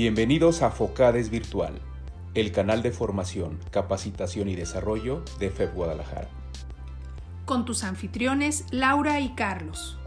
[0.00, 1.72] Bienvenidos a Focades Virtual,
[2.34, 6.28] el canal de formación, capacitación y desarrollo de FEB Guadalajara.
[7.44, 9.98] Con tus anfitriones Laura y Carlos.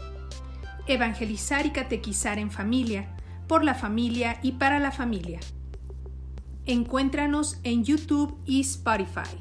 [0.86, 3.14] Evangelizar y catequizar en familia,
[3.46, 5.40] por la familia y para la familia.
[6.64, 9.36] Encuéntranos en YouTube y Spotify.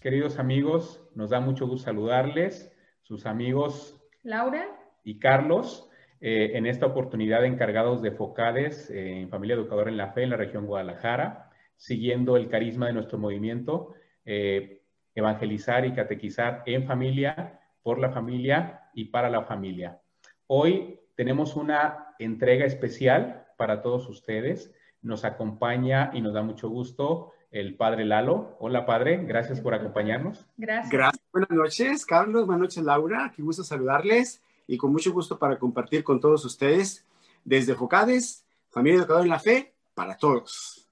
[0.00, 2.72] Queridos amigos, nos da mucho gusto saludarles,
[3.04, 3.95] sus amigos
[4.26, 4.66] Laura
[5.04, 5.88] y Carlos,
[6.20, 10.30] eh, en esta oportunidad encargados de FOCADES eh, en Familia Educadora en la Fe en
[10.30, 13.94] la región Guadalajara, siguiendo el carisma de nuestro movimiento,
[14.24, 14.82] eh,
[15.14, 20.00] evangelizar y catequizar en familia, por la familia y para la familia.
[20.48, 24.74] Hoy tenemos una entrega especial para todos ustedes.
[25.02, 28.56] Nos acompaña y nos da mucho gusto el padre Lalo.
[28.60, 30.46] Hola, padre, gracias por acompañarnos.
[30.58, 30.90] Gracias.
[30.90, 31.24] Gracias.
[31.32, 32.44] Buenas noches, Carlos.
[32.44, 33.32] Buenas noches, Laura.
[33.34, 37.06] Qué gusto saludarles y con mucho gusto para compartir con todos ustedes
[37.44, 40.86] desde Focades, Familia Educadora en la Fe, para todos.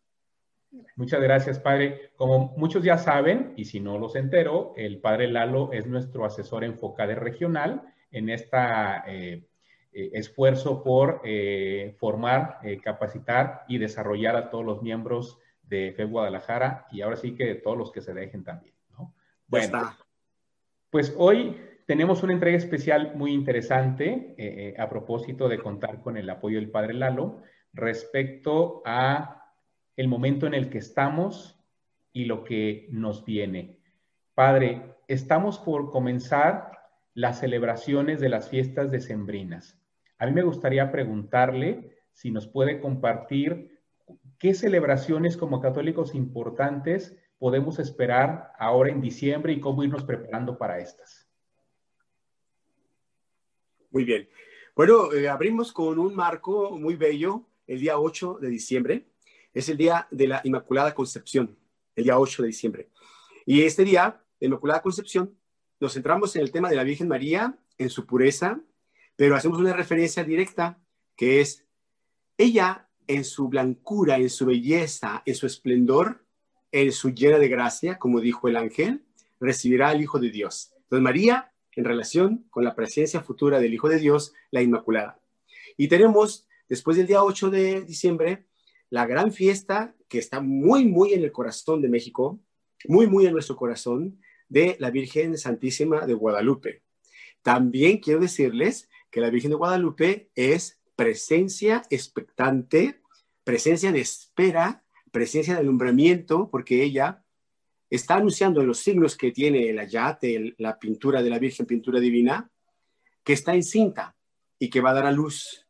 [0.97, 2.13] Muchas gracias, padre.
[2.17, 6.65] Como muchos ya saben, y si no los entero, el padre Lalo es nuestro asesor
[6.65, 9.43] en Focades Regional en esta eh,
[9.93, 16.87] eh, esfuerzo por eh, formar, capacitar y desarrollar a todos los miembros de FE Guadalajara
[16.91, 18.75] y ahora sí que de todos los que se dejen también.
[18.91, 19.15] ¿no?
[19.47, 19.93] Bueno,
[20.91, 26.59] pues hoy tenemos una entrega especial muy interesante a propósito de contar con el apoyo
[26.59, 27.43] del Padre Lalo
[27.73, 29.53] respecto a
[29.97, 31.61] el momento en el que estamos
[32.13, 33.79] y lo que nos viene.
[34.35, 36.71] Padre, estamos por comenzar
[37.15, 39.81] las celebraciones de las fiestas decembrinas.
[40.19, 43.74] A mí me gustaría preguntarle si nos puede compartir
[44.39, 50.79] qué celebraciones como católicos importantes podemos esperar ahora en diciembre y cómo irnos preparando para
[50.81, 51.29] estas.
[53.91, 54.29] Muy bien.
[54.75, 59.07] Bueno, eh, abrimos con un marco muy bello el día 8 de diciembre.
[59.53, 61.57] Es el día de la Inmaculada Concepción,
[61.95, 62.89] el día 8 de diciembre.
[63.47, 65.39] Y este día, de Inmaculada Concepción,
[65.79, 68.61] nos centramos en el tema de la Virgen María, en su pureza,
[69.17, 70.81] pero hacemos una referencia directa
[71.15, 71.65] que es
[72.37, 76.25] ella en su blancura, en su belleza, en su esplendor,
[76.73, 79.05] en su llena de gracia, como dijo el ángel,
[79.41, 80.73] recibirá al Hijo de Dios.
[80.85, 85.21] Entonces María, en relación con la presencia futura del Hijo de Dios, la Inmaculada.
[85.77, 88.47] Y tenemos, después del día 8 de diciembre,
[88.91, 92.41] la gran fiesta que está muy, muy en el corazón de México,
[92.87, 96.83] muy, muy en nuestro corazón, de la Virgen Santísima de Guadalupe.
[97.43, 103.01] También quiero decirles que la Virgen de Guadalupe es presencia expectante,
[103.45, 107.25] presencia de espera, presencia de alumbramiento, porque ella
[107.91, 112.51] está anunciando los signos que tiene el ayate, la pintura de la Virgen, pintura divina,
[113.23, 114.17] que está encinta
[114.59, 115.67] y que va a dar a luz.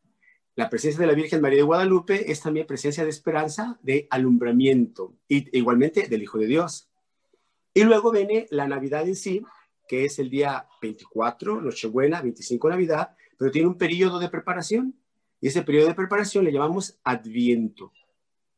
[0.57, 5.15] La presencia de la Virgen María de Guadalupe es también presencia de esperanza, de alumbramiento
[5.29, 6.89] y igualmente del Hijo de Dios.
[7.75, 9.43] Y luego viene la Navidad en sí,
[9.89, 14.95] que es el día 24, Nochebuena, 25 Navidad, pero tiene un periodo de preparación.
[15.45, 17.93] Y ese periodo de preparación le llamamos Adviento,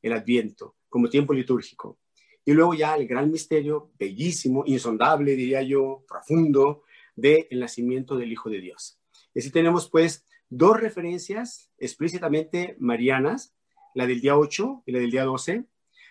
[0.03, 1.99] el Adviento, como tiempo litúrgico.
[2.45, 6.85] Y luego ya el gran misterio, bellísimo, insondable, diría yo, profundo,
[7.17, 9.01] del nacimiento del Hijo de Dios.
[9.35, 13.53] Y así tenemos pues dos referencias explícitamente marianas,
[13.97, 15.65] la del día 8 y la del día 12,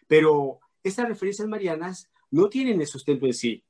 [0.09, 3.64] pero estas referencias marianas no tienen el sustento en sí,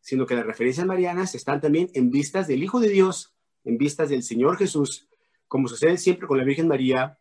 [0.00, 3.34] sino que las referencias marianas están también en vistas del Hijo de Dios,
[3.64, 5.08] en vistas del Señor Jesús,
[5.52, 7.18] como sucede siempre con la Virgen María,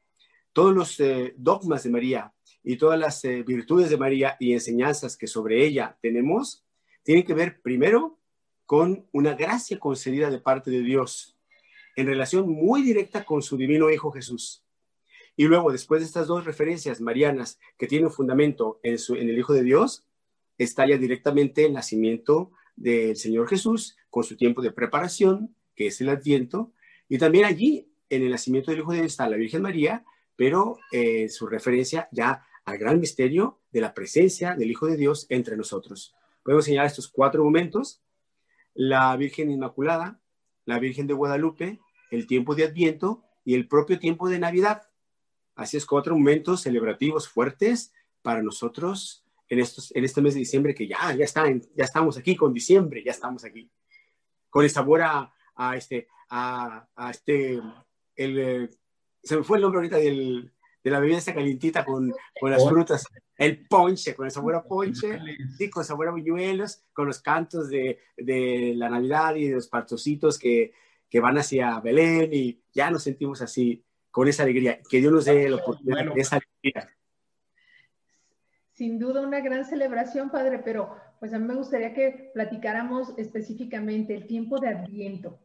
[0.53, 2.33] todos los eh, dogmas de María
[2.63, 6.65] y todas las eh, virtudes de María y enseñanzas que sobre ella tenemos,
[7.03, 8.21] tienen que ver primero
[8.65, 11.37] con una gracia concedida de parte de Dios
[11.97, 14.63] en relación muy directa con su divino Hijo Jesús.
[15.35, 19.63] Y luego, después de estas dos referencias marianas que tienen fundamento en, el Hijo de
[19.63, 20.05] Dios,
[20.57, 25.99] está ya directamente el nacimiento del Señor Jesús con su tiempo de preparación, que es
[25.99, 26.71] el Adviento,
[27.09, 30.05] y también allí en el nacimiento del Hijo de está la Virgen María,
[30.35, 35.25] pero eh, su referencia ya al gran misterio de la presencia del Hijo de Dios
[35.29, 36.13] entre nosotros.
[36.43, 38.01] Podemos señalar estos cuatro momentos,
[38.73, 40.19] la Virgen Inmaculada,
[40.65, 41.79] la Virgen de Guadalupe,
[42.11, 44.83] el tiempo de Adviento y el propio tiempo de Navidad.
[45.55, 50.73] Así es, cuatro momentos celebrativos fuertes para nosotros en, estos, en este mes de diciembre
[50.73, 53.69] que ya, ya, está, ya estamos aquí con diciembre, ya estamos aquí.
[54.49, 55.31] Con el sabor a,
[55.75, 57.61] este, a, este,
[58.23, 58.69] el, eh,
[59.23, 60.51] se me fue el nombre ahorita del,
[60.83, 63.05] de la bebida esta calientita con, con las frutas,
[63.37, 65.19] el ponche, con el sabor a ponche,
[65.57, 69.67] sí, con sabor a buñuelos, con los cantos de, de la Navidad y de los
[69.67, 70.73] partocitos que,
[71.09, 74.79] que van hacia Belén y ya nos sentimos así, con esa alegría.
[74.89, 76.89] Que Dios nos dé la oportunidad de esa alegría.
[78.73, 84.15] Sin duda una gran celebración, Padre, pero pues a mí me gustaría que platicáramos específicamente
[84.15, 85.39] el tiempo de Adviento,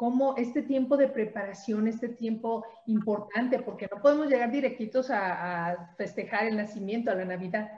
[0.00, 6.46] cómo este tiempo de preparación, este tiempo importante, porque no podemos llegar directitos a, festejar
[6.46, 7.70] el nacimiento, a la Navidad.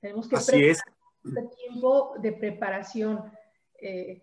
[0.00, 0.80] Tenemos que Así es.
[1.22, 3.30] este tiempo de preparación.
[3.78, 4.22] Eh,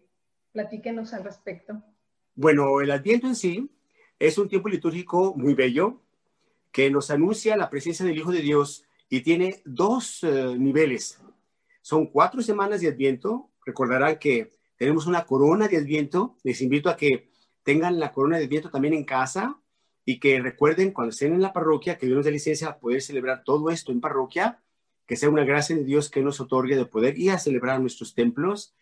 [0.51, 1.79] platíquenos al respecto.
[2.33, 3.69] Bueno, el Adviento en sí
[4.17, 6.01] es un tiempo litúrgico muy bello
[6.71, 11.21] que nos anuncia la presencia del Hijo de Dios y tiene dos eh, niveles.
[11.83, 13.51] Son cuatro semanas de Adviento.
[13.63, 16.35] Recordarán que tenemos una corona de Adviento.
[16.41, 17.31] Les invito a que
[17.63, 19.59] tengan la corona de Adviento también en casa
[20.05, 23.01] y que recuerden cuando estén en la parroquia que Dios nos dé licencia a poder
[23.01, 24.61] celebrar todo esto en parroquia,
[25.05, 28.13] que sea una gracia de Dios que nos otorgue de poder ir a celebrar nuestros
[28.13, 28.75] templos.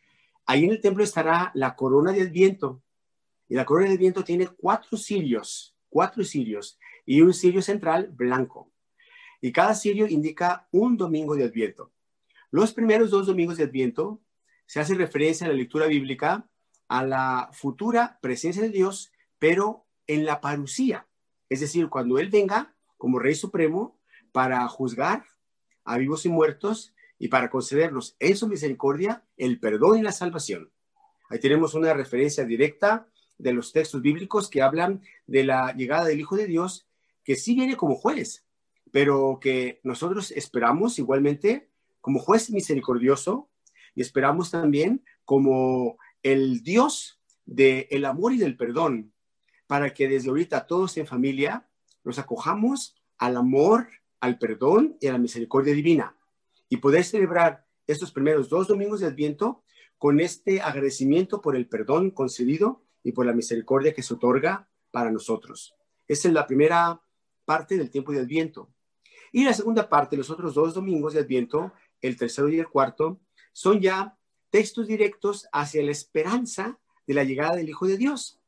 [0.46, 2.82] Ahí en el templo estará la corona de Adviento
[3.48, 8.72] y la corona de Adviento tiene cuatro cirios, cuatro cirios y un cirio central blanco.
[9.42, 11.92] Y cada cirio indica un domingo de Adviento.
[12.50, 14.22] Los primeros dos domingos de Adviento
[14.66, 16.48] se hace referencia en la lectura bíblica
[16.92, 21.08] a la futura presencia de Dios, pero en la parucía,
[21.48, 23.98] es decir, cuando Él venga como Rey Supremo
[24.34, 25.24] para juzgar
[25.86, 30.70] a vivos y muertos y para concedernos en su misericordia el perdón y la salvación.
[31.30, 33.08] Ahí tenemos una referencia directa
[33.38, 36.90] de los textos bíblicos que hablan de la llegada del Hijo de Dios,
[37.24, 38.46] que sí viene como juez,
[38.92, 41.70] pero que nosotros esperamos igualmente
[42.02, 43.50] como juez misericordioso
[43.96, 49.14] y esperamos también como el Dios del el amor y del perdón,
[49.68, 51.68] para que desde ahorita todos en familia
[52.04, 53.88] nos acojamos al amor,
[54.20, 56.16] al perdón y a la misericordia divina
[56.70, 59.64] y poder celebrar estos primeros dos domingos de Adviento
[59.98, 65.12] con este agradecimiento por el perdón concedido y por la misericordia que se otorga para
[65.12, 65.76] nosotros.
[66.08, 67.02] Esa es la primera
[67.46, 68.70] parte del tiempo de Adviento.
[69.32, 73.20] Y la segunda parte, los otros dos domingos de Adviento, el tercero y el cuarto,
[73.54, 74.18] son ya
[74.52, 76.78] textos directos hacia la esperanza
[77.08, 78.40] de la llegada del Hijo de Dios.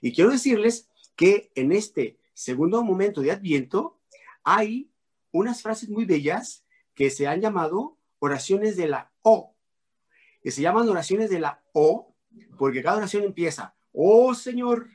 [0.00, 4.00] Y quiero decirles que en este segundo momento de Adviento
[4.42, 4.90] hay
[5.32, 6.64] unas frases muy bellas
[6.94, 9.54] que se han llamado oraciones de la O.
[10.42, 12.10] Que se llaman oraciones de la O
[12.58, 14.88] porque cada oración empieza, oh Señor,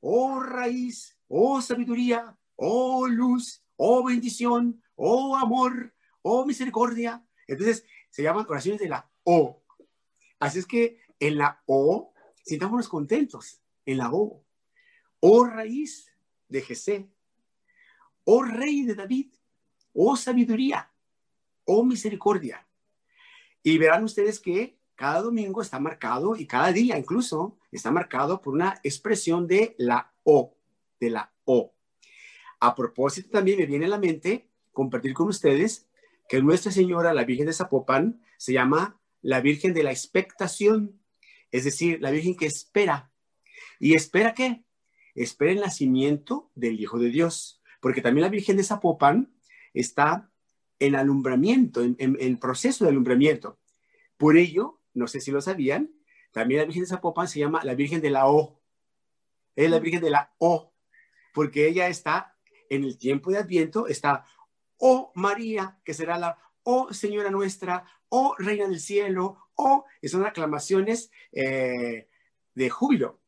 [0.00, 7.24] oh raíz, oh sabiduría, oh luz, oh bendición, oh amor, oh misericordia.
[7.46, 9.61] Entonces se llaman oraciones de la O.
[10.42, 12.12] Así es que en la O,
[12.42, 14.44] sintámonos contentos, en la O.
[15.20, 16.12] Oh raíz
[16.48, 17.08] de Jesé,
[18.24, 19.28] oh rey de David,
[19.94, 20.90] oh sabiduría,
[21.64, 22.66] oh misericordia.
[23.62, 28.54] Y verán ustedes que cada domingo está marcado y cada día incluso está marcado por
[28.54, 30.56] una expresión de la O,
[30.98, 31.72] de la O.
[32.58, 35.86] A propósito, también me viene a la mente compartir con ustedes
[36.28, 41.00] que Nuestra Señora, la Virgen de Zapopan, se llama la Virgen de la expectación,
[41.50, 43.12] es decir, la Virgen que espera.
[43.78, 44.64] ¿Y espera qué?
[45.14, 49.32] Espera el nacimiento del Hijo de Dios, porque también la Virgen de Zapopan
[49.72, 50.30] está
[50.78, 53.58] en alumbramiento, en, en, proceso de alumbramiento.
[54.16, 55.90] Por ello, no sé si lo sabían,
[56.32, 58.60] también la Virgen de Zapopan se llama la Virgen de la O.
[59.54, 60.72] Es la Virgen de la O,
[61.32, 62.36] porque ella está
[62.68, 64.24] en el tiempo de Adviento, está,
[64.78, 69.38] oh María, que será la oh Señora nuestra, oh Reina del Cielo,
[70.00, 72.08] y son aclamaciones eh,
[72.54, 73.20] de júbilo.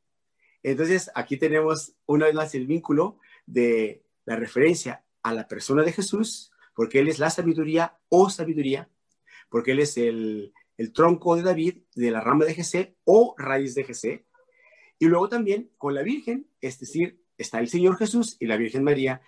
[0.62, 5.92] Entonces, aquí tenemos una vez más el vínculo de la referencia a la persona de
[5.92, 8.90] Jesús, porque Él es la sabiduría o sabiduría,
[9.48, 10.52] porque Él es el,
[10.92, 14.26] tronco de David, de la rama de Jesé o raíz de Jesé.
[14.98, 18.84] Y luego también con la Virgen, es decir, está el Señor Jesús y la Virgen
[18.84, 19.22] María.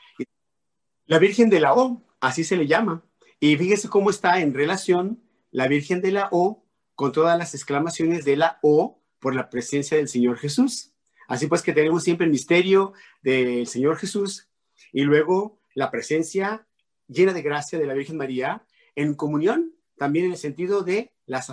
[1.07, 3.05] La Virgen de la O, así se le llama,
[3.39, 5.23] y fíjese cómo está en relación
[5.57, 9.97] la Virgen de la O con todas las exclamaciones de la O por la presencia
[9.97, 10.93] del Señor Jesús.
[11.29, 14.51] Así pues que tenemos siempre el misterio del Señor Jesús
[14.93, 16.67] y luego la presencia
[17.09, 21.51] llena de gracia de la Virgen María en comunión, también en el sentido de las,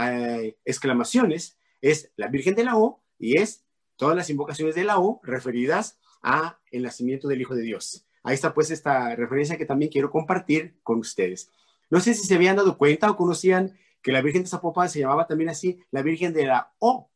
[0.00, 3.64] eh, exclamaciones, es la Virgen de la O y es
[3.94, 8.04] todas las invocaciones de la O referidas a el nacimiento del Hijo de Dios.
[8.24, 11.52] Ahí está pues esta referencia que también quiero compartir con ustedes.
[11.90, 15.00] No sé si se habían dado cuenta o conocían que la Virgen de Zapopan se
[15.00, 17.10] llamaba también así, la Virgen de la O.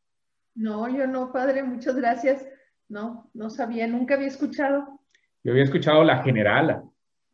[0.54, 2.46] No, yo no, padre, muchas gracias.
[2.88, 5.00] No, no sabía, nunca había escuchado.
[5.42, 6.84] Yo había escuchado la generala.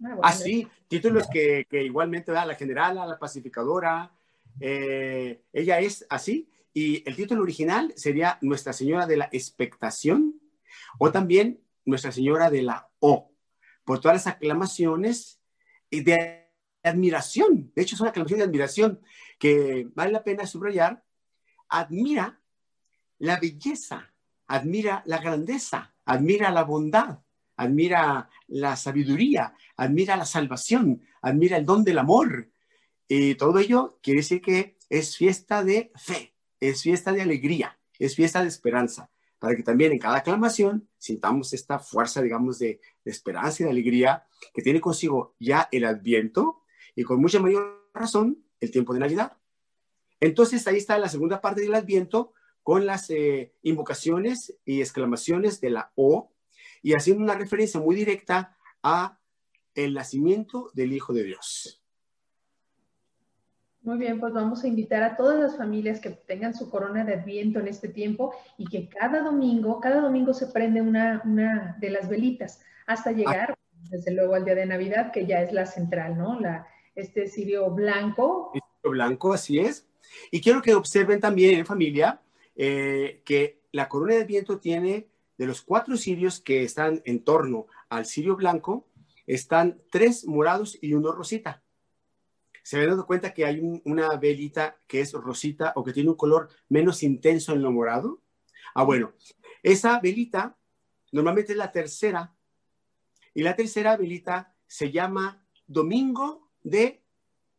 [0.05, 4.13] Ah, ah sí, títulos que, igualmente da la generala, la pacificadora.
[4.61, 6.49] Eh, ella es así.
[6.73, 10.41] Y el título original sería Nuestra Señora de la Expectación
[10.99, 13.33] o también Nuestra Señora de la O,
[13.85, 15.41] por todas las aclamaciones
[15.91, 16.48] y de
[16.83, 17.73] admiración.
[17.75, 19.01] De hecho, es una aclamación de admiración
[19.39, 21.05] que vale la pena subrayar.
[21.69, 22.41] Admira
[23.19, 24.13] la belleza,
[24.47, 27.19] admira la grandeza, admira la bondad,
[27.57, 32.51] admira la sabiduría, admira la salvación, admira el don del amor.
[33.09, 38.15] Y todo ello quiere decir que es fiesta de fe, es fiesta de alegría, es
[38.15, 43.63] fiesta de esperanza, para que también en cada aclamación sintamos esta fuerza, digamos, de, esperanza
[43.63, 46.63] y de alegría que tiene consigo ya el adviento
[46.99, 49.37] y con mucha mayor razón el tiempo de Navidad.
[50.19, 52.33] Entonces ahí está la segunda parte del adviento
[52.65, 56.33] con las eh, invocaciones y exclamaciones de la O
[56.83, 59.21] y haciendo una referencia muy directa a
[59.77, 61.81] el nacimiento del Hijo de Dios.
[63.83, 67.15] Muy bien, pues vamos a invitar a todas las familias que tengan su corona de
[67.15, 71.91] adviento en este tiempo y que cada domingo, cada domingo se prende una, una de
[71.91, 73.57] las velitas hasta llegar,
[73.89, 76.41] desde luego, al día de Navidad, que ya es la central, ¿no?
[76.41, 76.67] La,
[76.99, 78.51] este cirio blanco.
[78.53, 79.87] Cirio blanco, así es.
[80.31, 82.21] Y quiero que observen también en familia
[82.57, 87.67] eh, que la corona de adviento tiene de los cuatro cirios que están en torno
[87.89, 88.89] al cirio blanco,
[89.27, 91.63] están tres morados y uno rosita.
[92.65, 96.17] ¿Se habían dado cuenta que hay una velita que es rosita o que tiene un
[96.17, 98.21] color menos intenso en lo morado?
[98.75, 99.13] Ah, bueno,
[99.63, 100.59] esa velita
[101.13, 102.35] normalmente es la tercera
[103.35, 107.03] y la tercera velita se llama Domingo de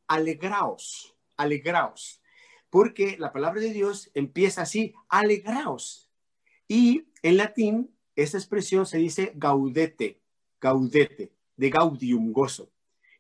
[0.08, 2.22] Alegraos, Alegraos,
[2.70, 6.10] porque la palabra de Dios empieza así, alegraos.
[6.68, 10.22] Y en latín, esta expresión se dice gaudete,
[10.62, 12.72] gaudete, de gaudium, gozo.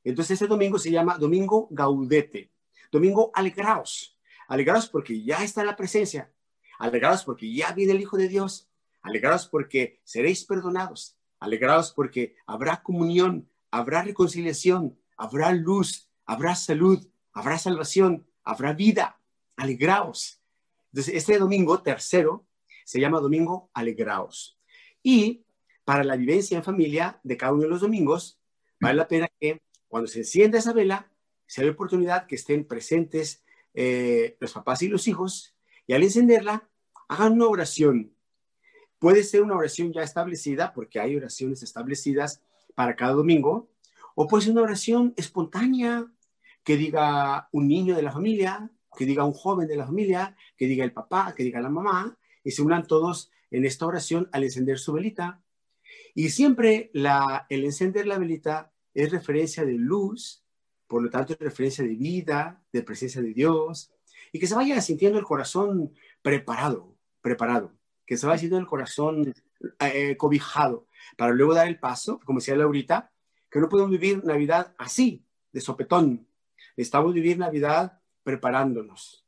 [0.03, 2.51] Entonces, ese domingo se llama Domingo Gaudete,
[2.91, 4.17] Domingo Alegraos.
[4.47, 6.31] Alegraos porque ya está la presencia.
[6.79, 8.67] Alegraos porque ya viene el Hijo de Dios.
[9.01, 11.17] Alegraos porque seréis perdonados.
[11.39, 19.19] Alegraos porque habrá comunión, habrá reconciliación, habrá luz, habrá salud, habrá salvación, habrá vida.
[19.57, 20.41] Alegraos.
[20.91, 22.47] Entonces, este domingo tercero
[22.85, 24.57] se llama Domingo Alegraos.
[25.03, 25.43] Y
[25.83, 28.39] para la vivencia en familia de cada uno de los domingos,
[28.79, 31.11] vale la pena que cuando se encienda esa vela,
[31.45, 36.69] sea la oportunidad que estén presentes eh, los papás y los hijos, y al encenderla,
[37.09, 38.13] hagan una oración.
[38.99, 42.41] Puede ser una oración ya establecida, porque hay oraciones establecidas
[42.75, 43.69] para cada domingo,
[44.15, 46.05] o puede ser una oración espontánea
[46.63, 50.67] que diga un niño de la familia, que diga un joven de la familia, que
[50.67, 54.43] diga el papá, que diga la mamá, y se unan todos en esta oración al
[54.43, 55.41] encender su velita.
[56.13, 60.43] Y siempre la, el encender la velita es referencia de luz,
[60.87, 63.93] por lo tanto es referencia de vida, de presencia de Dios,
[64.31, 67.73] y que se vaya sintiendo el corazón preparado, preparado,
[68.05, 69.33] que se vaya sintiendo el corazón
[69.79, 70.87] eh, cobijado,
[71.17, 73.11] para luego dar el paso, como decía Laurita,
[73.49, 76.27] que no podemos vivir Navidad así, de sopetón.
[76.75, 79.25] Estamos vivir Navidad preparándonos,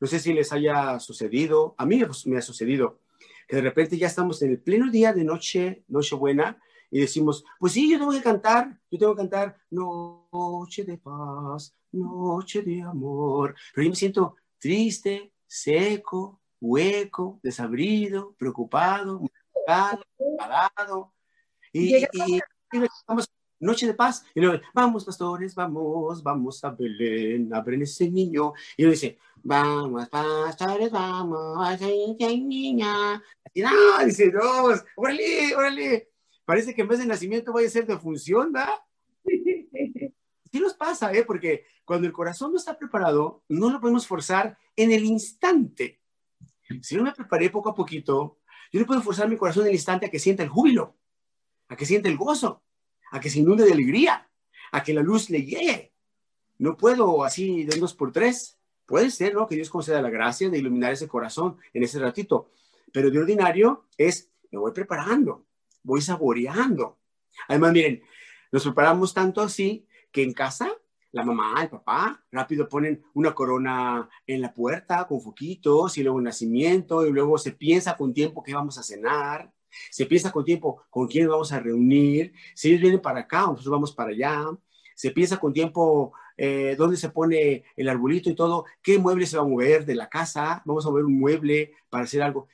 [0.00, 3.00] no sé si les haya sucedido, a mí me ha sucedido,
[3.48, 7.44] que de repente ya estamos en el pleno día de noche, noche buena, y decimos,
[7.58, 12.82] pues sí, yo tengo que cantar, yo tengo que cantar noche de paz, noche de
[12.82, 19.20] amor, pero yo me siento triste, seco, hueco, desabrido, preocupado,
[20.18, 21.14] enfadado,
[21.72, 22.40] y, y, y,
[23.08, 23.28] vamos
[23.60, 24.24] noche de paz.
[24.34, 28.52] Y luego, vamos, pastores, vamos, vamos a Belén, a ese niño.
[28.76, 33.22] Y uno dice, vamos, pastores, vamos, hay niña.
[33.52, 33.70] Y no,
[34.04, 36.10] dice, no, órale, órale.
[36.44, 38.74] Parece que en vez de nacimiento vaya a ser de función, ¿verdad?
[40.52, 41.24] Sí nos pasa, ¿eh?
[41.24, 46.00] Porque cuando el corazón no está preparado, no lo podemos forzar en el instante.
[46.80, 48.38] Si yo me preparé poco a poquito,
[48.72, 50.96] yo no puedo forzar mi corazón en el instante a que sienta el júbilo,
[51.66, 52.62] a que sienta el gozo
[53.14, 54.28] a que se inunde de alegría,
[54.72, 55.92] a que la luz le llegue.
[56.58, 58.58] No puedo así de dos por tres.
[58.86, 59.46] Puede ser, ¿no?
[59.46, 62.50] Que Dios conceda la gracia de iluminar ese corazón en ese ratito.
[62.92, 65.46] Pero de ordinario es, me voy preparando,
[65.84, 66.98] voy saboreando.
[67.46, 68.02] Además, miren,
[68.50, 70.76] nos preparamos tanto así que en casa
[71.12, 76.18] la mamá, el papá, rápido ponen una corona en la puerta con foquitos y luego
[76.18, 79.53] un nacimiento y luego se piensa con tiempo que vamos a cenar
[79.90, 83.70] se piensa con tiempo con quién vamos a reunir, si ellos vienen para acá, nosotros
[83.70, 84.44] vamos para allá,
[84.94, 89.36] se piensa con tiempo eh, dónde se pone el arbolito y todo, qué mueble se
[89.36, 92.48] va a mover de la casa, vamos a mover un mueble para hacer algo.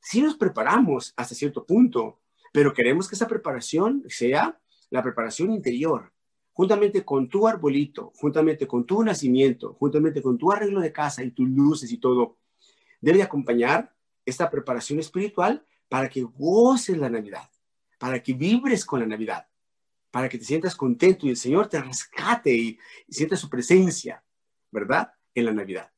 [0.00, 2.20] Sí nos preparamos hasta cierto punto,
[2.52, 4.60] pero queremos que esa preparación sea
[4.90, 6.12] la preparación interior,
[6.52, 11.30] juntamente con tu arbolito, juntamente con tu nacimiento, juntamente con tu arreglo de casa y
[11.30, 12.38] tus luces y todo.
[13.00, 17.48] debe acompañar esta preparación espiritual para que goces la Navidad,
[17.98, 19.46] para que vibres con la Navidad,
[20.10, 24.22] para que te sientas contento y el Señor te rescate y, y sientas su presencia,
[24.70, 25.12] ¿verdad?
[25.34, 25.90] En la Navidad.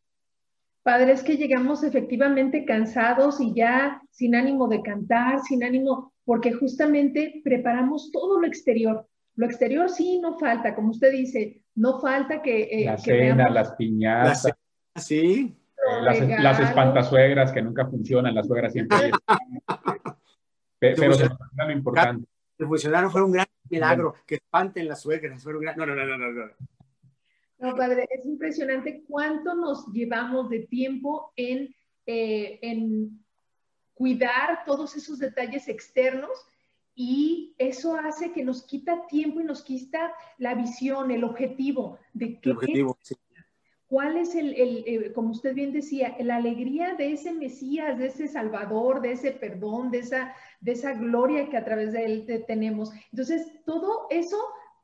[0.82, 6.52] Padre, es que llegamos efectivamente cansados y ya sin ánimo de cantar, sin ánimo, porque
[6.52, 9.06] justamente preparamos todo lo exterior.
[9.35, 12.62] Lo exterior sí no falta, como usted dice, no falta que...
[12.62, 14.49] Eh, la cena, las piñatas.
[14.97, 15.56] sí.
[16.02, 18.99] Las, las, espantazuegras que nunca funcionan, las suegras siempre.
[20.78, 22.26] pero, pero se lo importante.
[22.59, 25.42] Que funcionaron fue un gran milagro, que espanten las suegras.
[25.42, 25.76] Fue un gran...
[25.76, 26.50] No, no, no, no, no.
[27.59, 31.75] No, padre, es impresionante cuánto nos llevamos de tiempo en,
[32.07, 33.23] eh, en
[33.92, 36.30] cuidar todos esos detalles externos
[36.95, 42.40] y eso hace que nos quita tiempo y nos quita la visión, el objetivo de
[42.40, 42.99] qué, objetivo,
[43.90, 48.06] cuál es el, el, eh, como usted bien decía, la alegría de ese Mesías, de
[48.06, 52.44] ese Salvador, de ese perdón, de esa, de esa gloria que a través de él
[52.47, 52.92] tenemos.
[53.11, 54.37] Entonces, todo eso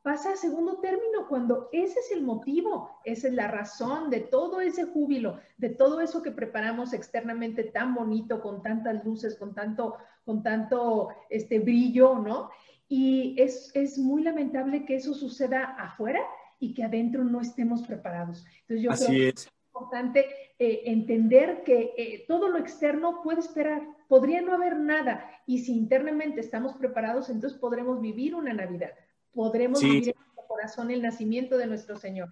[0.02, 4.60] pasa a segundo término cuando ese es el motivo, esa es la razón de todo
[4.60, 9.98] ese júbilo, de todo eso que preparamos externamente tan bonito, con tantas luces, con tanto,
[10.25, 12.50] con tanto este, brillo, ¿no?
[12.88, 16.20] Y es, es muy lamentable que eso suceda afuera
[16.58, 18.44] y que adentro no estemos preparados.
[18.60, 20.26] Entonces yo creo que es importante
[20.58, 25.76] eh, entender que eh, todo lo externo puede esperar, podría no haber nada y si
[25.76, 28.92] internamente estamos preparados, entonces podremos vivir una Navidad
[29.36, 32.30] podremos vivir en nuestro corazón el nacimiento de nuestro Señor.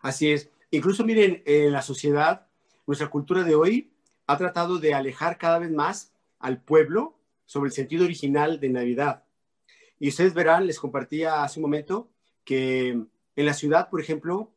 [0.00, 0.50] Así es.
[0.70, 2.48] Incluso miren, en la sociedad,
[2.86, 3.92] nuestra cultura de hoy
[4.26, 9.24] ha tratado de alejar cada vez más al pueblo sobre el sentido original de Navidad.
[10.00, 12.08] Y ustedes verán, les compartía hace un momento,
[12.44, 13.04] que
[13.36, 14.52] en la ciudad, por ejemplo,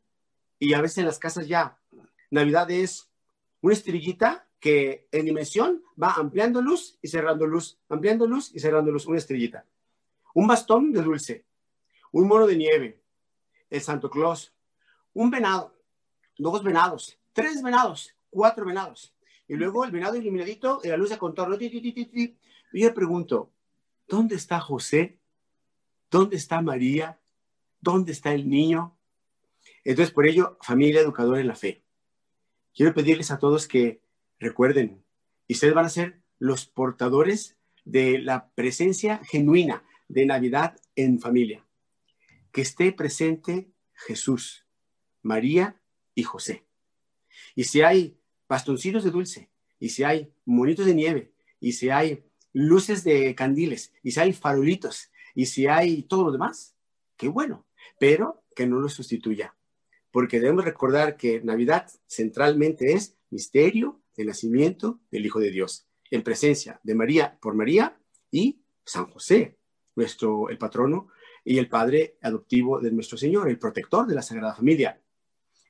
[0.58, 1.78] y a veces en las casas ya,
[2.30, 3.10] Navidad es
[3.60, 8.90] una estrellita que en dimensión va ampliando luz y cerrando luz, ampliando luz y cerrando
[8.90, 9.66] luz, una estrellita.
[10.34, 11.44] Un bastón de dulce,
[12.12, 13.02] un mono de nieve,
[13.68, 14.52] el Santo Claus,
[15.14, 15.74] un venado,
[16.38, 19.14] dos venados, tres venados, cuatro venados.
[19.46, 21.56] Y luego el venado iluminadito, la luz de contorno.
[21.58, 22.36] y
[22.72, 23.50] yo pregunto,
[24.06, 25.18] ¿dónde está José?
[26.10, 27.19] ¿Dónde está María?
[27.80, 28.96] ¿Dónde está el niño?
[29.84, 31.84] Entonces, por ello, familia educadora en la fe.
[32.74, 34.02] Quiero pedirles a todos que
[34.38, 35.04] recuerden,
[35.46, 41.64] y ustedes van a ser los portadores de la presencia genuina de Navidad en familia
[42.52, 44.66] que esté presente Jesús,
[45.22, 45.80] María
[46.14, 46.64] y José.
[47.54, 52.24] Y si hay bastoncitos de dulce, y si hay monitos de nieve, y si hay
[52.52, 56.74] luces de candiles, y si hay farolitos, y si hay todo lo demás,
[57.16, 57.66] qué bueno,
[57.98, 59.56] pero que no lo sustituya.
[60.10, 66.22] Porque debemos recordar que Navidad centralmente es misterio del nacimiento del Hijo de Dios, en
[66.22, 69.58] presencia de María por María y San José,
[69.94, 71.08] nuestro el patrono
[71.44, 75.00] y el padre adoptivo de nuestro Señor, el protector de la Sagrada Familia.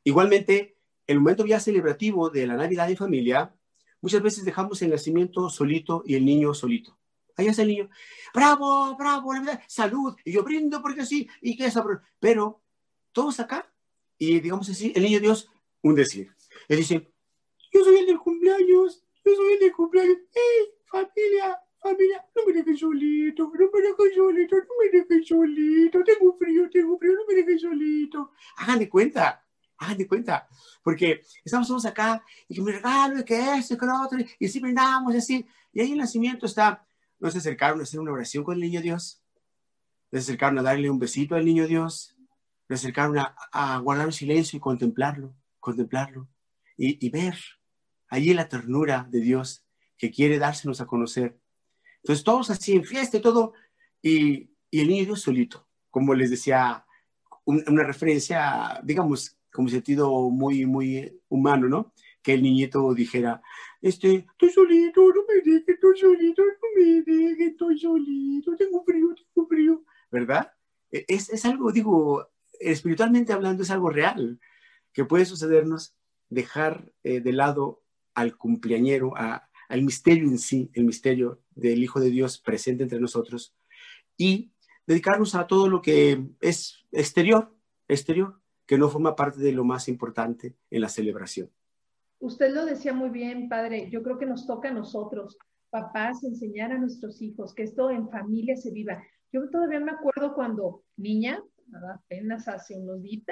[0.05, 3.55] Igualmente, el momento ya celebrativo de la Navidad en familia,
[4.01, 7.00] muchas veces dejamos el nacimiento solito y el niño solito.
[7.41, 7.91] Allá está el niño,
[8.35, 11.85] bravo, bravo, Navidad, salud, y yo brindo porque sí, y que eso,
[12.19, 12.63] pero
[13.13, 13.73] todos acá,
[14.19, 15.51] y digamos así, el niño Dios,
[15.83, 16.31] un decir.
[16.69, 17.11] Él dice,
[17.73, 21.59] yo soy el del cumpleaños, yo soy el del cumpleaños, ¡eh, familia!
[21.83, 26.69] Familia, no me dejes solito, no me dejes solito, no me dejes solito, tengo frío,
[26.71, 28.33] tengo frío, no me dejes solito.
[28.59, 29.43] Hagan de cuenta,
[29.79, 30.47] hagan de cuenta,
[30.83, 34.19] porque estamos todos acá y que me regalo y que esto y que lo otro,
[34.39, 35.47] y así brindamos y así.
[35.73, 36.87] Y ahí el nacimiento está,
[37.21, 39.23] nos acercaron a hacer una oración con el niño Dios,
[40.11, 42.17] nos acercaron a darle un besito al niño Dios,
[42.69, 46.29] nos acercaron a, a guardar un silencio y contemplarlo, contemplarlo
[46.77, 47.37] y, y ver
[48.09, 49.65] allí la ternura de Dios
[49.97, 51.39] que quiere dársenos a conocer.
[52.03, 53.53] Entonces todos así en fiesta y todo,
[54.03, 56.85] y, y el niño Dios solito, como les decía,
[57.45, 61.93] una referencia, digamos, como sentido muy, muy humano, ¿no?
[62.23, 63.43] Que el niñito dijera,
[63.83, 69.15] este, estoy solito, no me dejes, estoy solito, no me dejes, estoy solito, tengo frío,
[69.15, 70.53] tengo frío, ¿verdad?
[70.91, 74.39] E, es, es algo, digo, espiritualmente hablando, es algo real,
[74.93, 75.95] que puede sucedernos
[76.29, 77.83] dejar eh, de lado
[78.15, 83.55] al cumpleañero, al misterio en sí, el misterio del Hijo de Dios presente entre nosotros
[84.17, 84.53] y
[84.87, 87.55] dedicarnos a todo lo que es exterior,
[87.89, 91.51] exterior, que no forma parte de lo más importante en la celebración.
[92.21, 93.89] Usted lo decía muy bien, padre.
[93.91, 95.37] Yo creo que nos toca a nosotros,
[95.71, 99.03] papás, enseñar a nuestros hijos que esto en familia se viva.
[99.33, 101.43] Yo todavía me acuerdo cuando niña,
[101.95, 103.25] apenas hace unos días.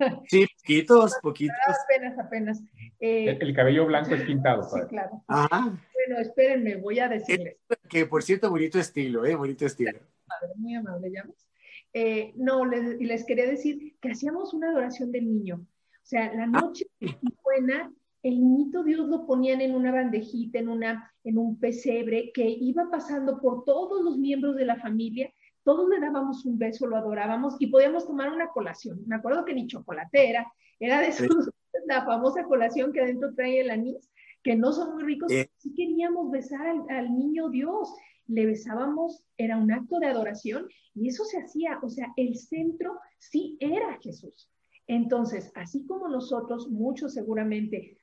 [0.28, 1.56] Sí, poquitos, poquitos.
[1.84, 2.62] Apenas, apenas.
[3.00, 4.62] Eh, el, cabello blanco es pintado.
[4.64, 5.22] Sí, claro.
[5.28, 5.78] Ajá.
[5.94, 7.56] Bueno, espérenme, voy a decirles.
[7.88, 9.36] Que por cierto, bonito estilo, ¿eh?
[9.36, 9.98] Bonito estilo.
[10.56, 11.48] Muy amable, ¿llamas?
[11.92, 15.56] Eh, no, les, les quería decir que hacíamos una adoración del niño.
[15.56, 16.86] O sea, la noche
[17.42, 17.92] buena,
[18.24, 22.90] el niñito Dios lo ponían en una bandejita, en, una, en un pesebre que iba
[22.90, 25.32] pasando por todos los miembros de la familia
[25.64, 29.02] todos le dábamos un beso, lo adorábamos y podíamos tomar una colación.
[29.06, 30.46] Me acuerdo que ni chocolatera,
[30.78, 31.26] era de esos,
[31.86, 34.10] la famosa colación que adentro trae el anís,
[34.42, 35.32] que no son muy ricos.
[35.56, 37.92] Sí queríamos besar al, niño Dios,
[38.26, 43.00] le besábamos, era un acto de adoración y eso se hacía, o sea, el centro
[43.18, 44.50] sí era Jesús.
[44.86, 47.96] Entonces, así como nosotros, muchos seguramente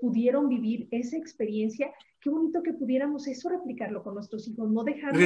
[0.00, 5.18] pudieron vivir esa experiencia, qué bonito que pudiéramos eso replicarlo con nuestros hijos, no dejarlo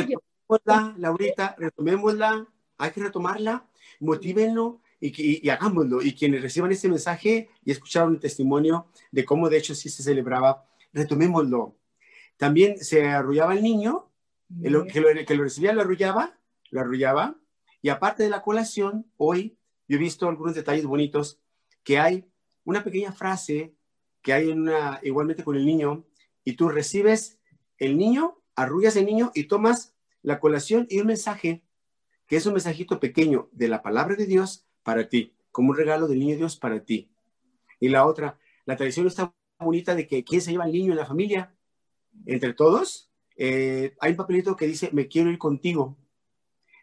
[0.48, 3.66] Retomémosla, Laurita, retomémosla, hay que retomarla,
[4.00, 6.02] motívenlo y, y, hagámoslo.
[6.02, 10.02] Y quienes reciban este mensaje y escucharon el testimonio de cómo de hecho sí se
[10.02, 11.76] celebraba, retomémoslo.
[12.36, 14.10] También se arrullaba el niño,
[14.62, 16.36] el, que, lo, que lo recibía lo arrullaba,
[16.70, 17.38] lo arrullaba,
[17.80, 19.56] y aparte de la colación, hoy
[19.88, 21.40] yo he visto algunos detalles bonitos,
[21.82, 22.24] que hay
[22.64, 23.74] una pequeña frase
[24.22, 26.04] que hay una, igualmente con el niño,
[26.44, 27.40] y tú recibes
[27.78, 31.62] el niño, arrullas el niño y tomas la colación y un mensaje,
[32.26, 36.08] que es un mensajito pequeño de la palabra de Dios para ti, como un regalo
[36.08, 37.10] del niño Dios para ti.
[37.80, 40.98] Y la otra, la tradición está bonita de que quién se lleva al niño en
[40.98, 41.54] la familia.
[42.26, 45.96] Entre todos, eh, hay un papelito que dice, me quiero ir contigo.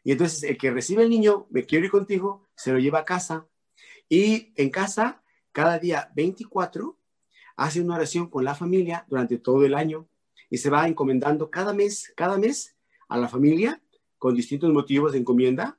[0.04, 3.06] Y entonces el que recibe el niño, me quiero ir contigo, se lo lleva a
[3.06, 3.48] casa.
[4.10, 6.99] Y en casa, cada día 24,
[7.60, 10.08] hace una oración con la familia durante todo el año
[10.50, 12.76] y se va encomendando cada mes, cada mes
[13.10, 13.82] a la familia
[14.18, 15.78] con distintos motivos de encomienda,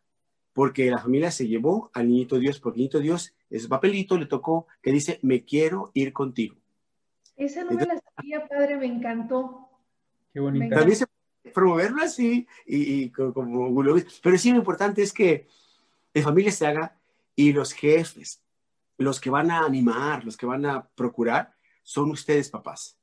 [0.53, 4.27] porque la familia se llevó al niñito Dios, porque el niñito Dios, ese papelito le
[4.27, 6.57] tocó que dice, me quiero ir contigo.
[7.37, 9.69] Esa no me la sabía, padre, me encantó.
[10.33, 10.77] Qué bonita.
[10.77, 13.83] También se puede promoverlo así, y, como,
[14.23, 15.49] pero sí lo importante es que
[16.13, 16.99] en familia se haga
[17.35, 18.43] y los jefes,
[18.99, 21.55] los que van a animar, los que van a procurar,
[21.91, 22.97] son ustedes, papás.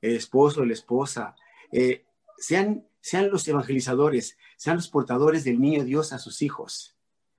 [0.00, 1.36] El esposo, la esposa.
[1.70, 2.04] Eh,
[2.36, 6.96] sean sean los evangelizadores, sean los portadores del niño Dios a sus hijos,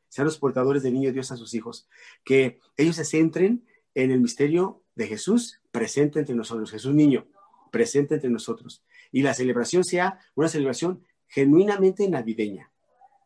[0.09, 1.89] sean los portadores del niño Dios a sus hijos,
[2.23, 7.25] que ellos se centren en el misterio de Jesús presente entre nosotros, Jesús niño
[7.71, 12.71] presente entre nosotros, y la celebración sea una celebración genuinamente navideña,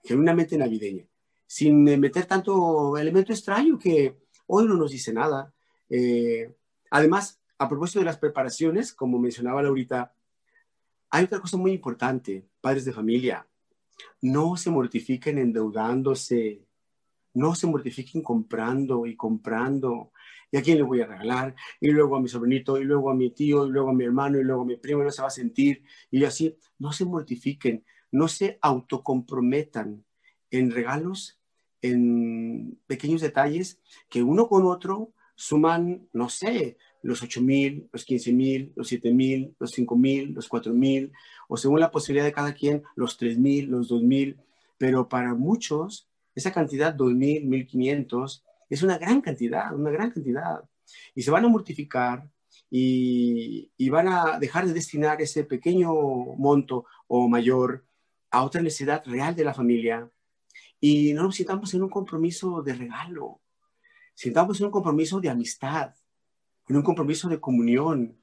[0.05, 1.09] genuinamente navideña,
[1.45, 4.15] sin meter tanto elemento extraño que
[4.47, 5.53] hoy no nos dice nada.
[5.89, 6.55] Eh,
[6.89, 10.15] además, a propósito de las preparaciones, como mencionaba Laurita,
[11.09, 13.45] hay otra cosa muy importante, padres de familia.
[14.21, 16.65] No se mortifiquen endeudándose.
[17.33, 20.11] No se mortifiquen comprando y comprando.
[20.51, 21.53] ¿Y a quién le voy a regalar?
[21.81, 24.39] Y luego a mi sobrinito, y luego a mi tío, y luego a mi hermano,
[24.39, 25.83] y luego a mi primo, no se va a sentir.
[26.09, 30.05] Y así, no se mortifiquen, no se autocomprometan
[30.49, 31.39] en regalos,
[31.81, 38.33] en pequeños detalles que uno con otro suman, no sé, los 8 mil, los 15
[38.33, 41.11] mil, los 7 mil, los 5 mil, los 4 mil,
[41.47, 44.37] o según la posibilidad de cada quien, los 3 mil, los 2 mil.
[44.77, 50.63] Pero para muchos, esa cantidad, 2 mil, 1500, es una gran cantidad, una gran cantidad.
[51.15, 52.29] Y se van a mortificar
[52.69, 55.93] y, y van a dejar de destinar ese pequeño
[56.37, 57.85] monto o mayor
[58.31, 60.09] a otra necesidad real de la familia.
[60.79, 63.41] Y no nos sintamos en un compromiso de regalo,
[64.13, 65.93] sintamos en un compromiso de amistad,
[66.69, 68.15] en un compromiso de comunión,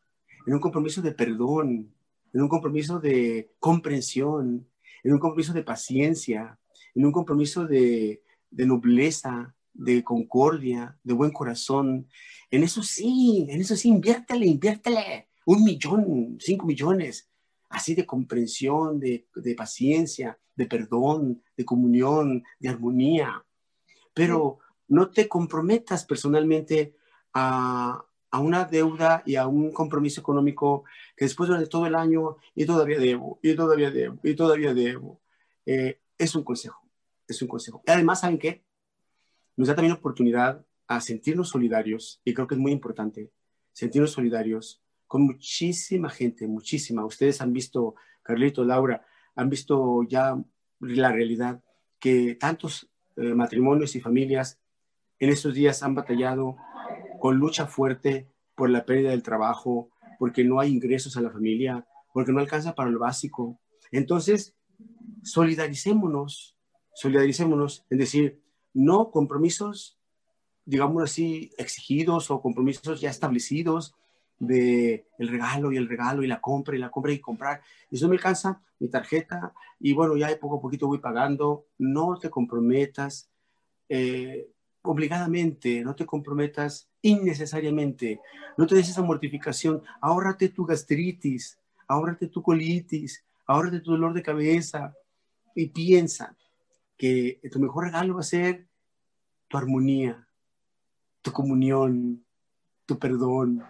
[0.47, 1.93] en un compromiso de perdón,
[2.33, 4.69] en un compromiso de comprensión,
[5.03, 6.59] en un compromiso de paciencia,
[6.95, 12.09] en un compromiso de, nobleza, de concordia, de buen corazón.
[12.51, 17.29] En eso sí, en eso sí, inviértele, inviértele un millón, cinco millones,
[17.69, 23.45] así de comprensión, de, de paciencia, de perdón, de comunión, de armonía.
[24.15, 26.95] Pero no te comprometas personalmente
[27.35, 28.06] a,
[28.37, 30.85] a una deuda y a un compromiso económico
[31.17, 35.23] que después durante todo el año y todavía debo, y todavía debo, y todavía debo.
[35.65, 36.83] Eh, es un consejo,
[37.27, 37.83] es un consejo.
[37.87, 38.63] Y además, ¿saben qué?
[39.57, 43.33] Nos da también oportunidad a sentirnos solidarios, y creo que es muy importante,
[43.73, 47.07] sentirnos solidarios con muchísima gente, muchísima.
[47.07, 50.37] Ustedes han visto, Carlito, Laura, han visto ya
[50.81, 51.63] la realidad
[51.99, 54.61] que tantos eh, matrimonios y familias
[55.19, 56.59] en estos días han batallado
[57.27, 61.85] con lucha fuerte por la pérdida del trabajo, porque no hay ingresos a la familia,
[62.13, 63.59] porque no alcanza para lo básico.
[63.91, 64.55] Entonces,
[65.25, 66.57] solidaricémonos,
[66.95, 68.41] solidaricémonos, es decir,
[68.75, 69.99] no compromisos,
[70.65, 73.97] digamos así, exigidos o compromisos ya establecidos
[74.39, 77.61] de el regalo y el regalo y la compra y la compra y comprar.
[77.91, 81.67] Y eso me alcanza mi tarjeta y bueno, ya poco a poquito voy pagando.
[81.77, 83.29] No te comprometas
[83.89, 84.47] eh,
[84.87, 88.21] obligadamente, no te comprometas innecesariamente,
[88.57, 89.83] no te des esa mortificación.
[90.01, 94.95] Ahórrate tu gastritis, ahórrate tu colitis, ahórrate tu dolor de cabeza
[95.55, 96.37] y piensa
[96.97, 98.67] que tu mejor regalo va a ser
[99.49, 100.27] tu armonía,
[101.23, 102.25] tu comunión,
[102.87, 103.65] tu perdón,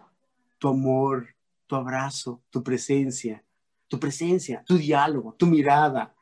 [0.59, 1.29] tu amor,
[1.67, 3.43] tu abrazo, tu presencia,
[3.89, 6.15] tu presencia, tu diálogo, tu mirada.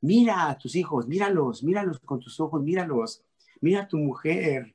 [0.00, 3.22] Mira a tus hijos, míralos, míralos con tus ojos, míralos.
[3.60, 4.74] Mira a tu mujer,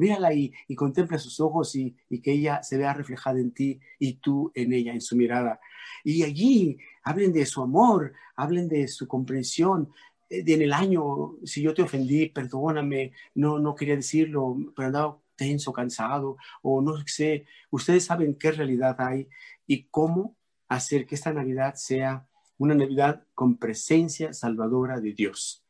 [0.00, 4.14] mírala y, y contempla sus ojos y, que ella se vea reflejada en ti y
[4.14, 5.60] tú en ella, en su mirada.
[6.02, 9.90] Y allí hablen de su amor, hablen de su comprensión.
[10.28, 15.18] Eh, en el año, si yo te ofendí, perdóname, no, no quería decirlo, pero andaba
[15.36, 19.26] tenso, cansado, o no sé, ustedes saben qué realidad hay
[19.66, 20.36] y cómo
[20.68, 22.26] hacer que esta Navidad sea
[22.58, 25.64] una Navidad con presencia salvadora de Dios,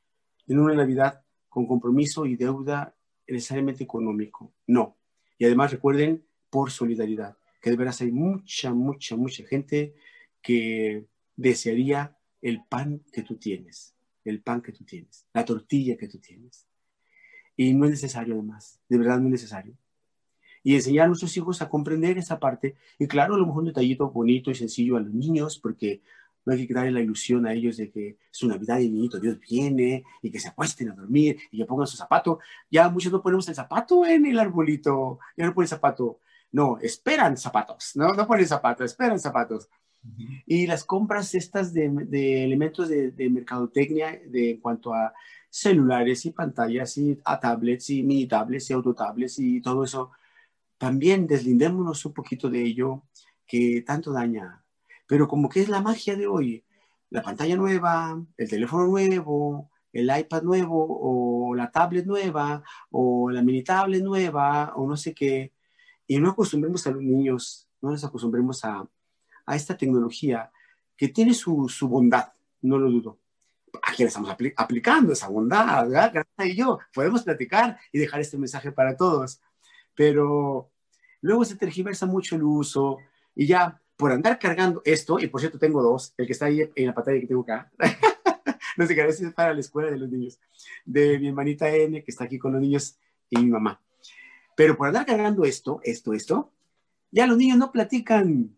[0.48, 2.94] en una Navidad con compromiso y deuda
[3.28, 4.96] necesariamente económico, no.
[5.38, 9.94] Y además recuerden, por solidaridad, que de veras hay mucha, mucha, mucha gente
[10.42, 11.04] que
[11.36, 16.18] desearía el pan que tú tienes, el pan que tú tienes, la tortilla que tú
[16.18, 16.66] tienes.
[17.56, 19.74] Y no es necesario además, de verdad no es necesario.
[20.62, 22.76] Y enseñar a nuestros hijos a comprender esa parte.
[22.98, 26.02] Y claro, a lo mejor un detallito bonito y sencillo a los niños, porque
[26.50, 28.94] no hay que darle la ilusión a ellos de que es una Navidad y el
[28.94, 32.40] niñito Dios viene y que se acuesten a dormir y que pongan su zapato.
[32.70, 36.20] Ya muchos no ponemos el zapato en el arbolito, ya no ponen zapato.
[36.52, 39.68] No, esperan zapatos, no, no ponen zapatos, esperan zapatos.
[40.46, 45.12] Y las compras estas de, de elementos de, de, mercadotecnia de, en cuanto a
[45.48, 50.10] celulares y pantallas y a tablets y mini tablets y autotablets y todo eso,
[50.78, 53.04] también deslindémonos un poquito de ello
[53.46, 54.59] que tanto daña.
[55.10, 56.64] Pero como que es la magia de hoy,
[57.08, 63.42] la pantalla nueva, el teléfono nuevo, el iPad nuevo o la tablet nueva o la
[63.42, 65.52] mini tablet nueva o no sé qué,
[66.06, 68.88] y no acostumbremos a los niños, no nos acostumbremos a,
[69.46, 70.52] a esta tecnología
[70.96, 73.18] que tiene su, su, bondad, no lo dudo.
[73.82, 75.88] Aquí estamos apl aplicando esa bondad,
[76.44, 79.40] y yo podemos platicar y dejar este mensaje para todos.
[79.96, 80.70] Pero
[81.20, 82.98] luego se tergiversa mucho el uso
[83.34, 86.68] y ya por andar cargando esto, y por cierto tengo dos, el que está ahí
[86.74, 87.70] en la pantalla que tengo acá,
[88.78, 90.40] no sé qué, a veces es para la escuela de los niños,
[90.86, 92.96] de mi hermanita N, que está aquí con los niños,
[93.28, 93.78] y mi mamá.
[94.56, 96.50] Pero por andar cargando esto, esto, esto,
[97.10, 98.56] ya los niños no platican,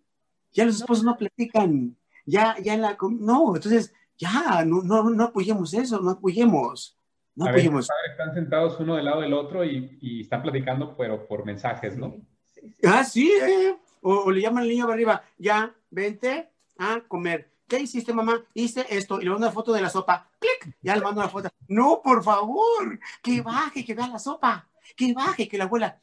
[0.52, 5.74] ya los esposos no platican, ya, ya la, no, entonces, ya, no, no, no apoyemos
[5.74, 6.96] eso, no apoyemos.
[7.34, 7.88] No a apoyemos.
[7.88, 11.96] Veces, están sentados uno del lado del otro y, y, están platicando, pero por mensajes,
[11.96, 12.16] ¿no?
[12.52, 12.74] Sí, sí.
[12.84, 13.74] Ah, sí, eh.
[14.02, 17.52] O, o, le llaman al niño para arriba, ya, vente a comer.
[17.72, 18.44] ¿Qué hiciste, mamá?
[18.52, 19.18] Hice esto.
[19.18, 20.28] Y le mando una foto de la sopa.
[20.38, 20.76] ¡Clic!
[20.82, 21.48] Ya le mando una foto.
[21.68, 24.68] No, por favor, que baje, que vea la sopa.
[24.94, 25.98] Que baje, que la abuela.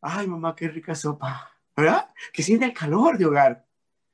[0.00, 1.50] Ay, mamá, qué rica sopa.
[1.76, 2.10] ¿Verdad?
[2.32, 3.66] Que siente el calor de hogar.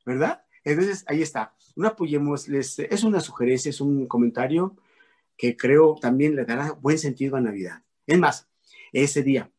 [0.06, 0.42] ¿Verdad?
[0.64, 1.54] Entonces, ahí está.
[1.76, 2.48] No apoyemos.
[2.48, 4.74] Es una sugerencia, es un comentario
[5.36, 7.82] que creo también le dará buen sentido a Navidad.
[8.06, 8.48] Es más,
[8.92, 9.50] ese día,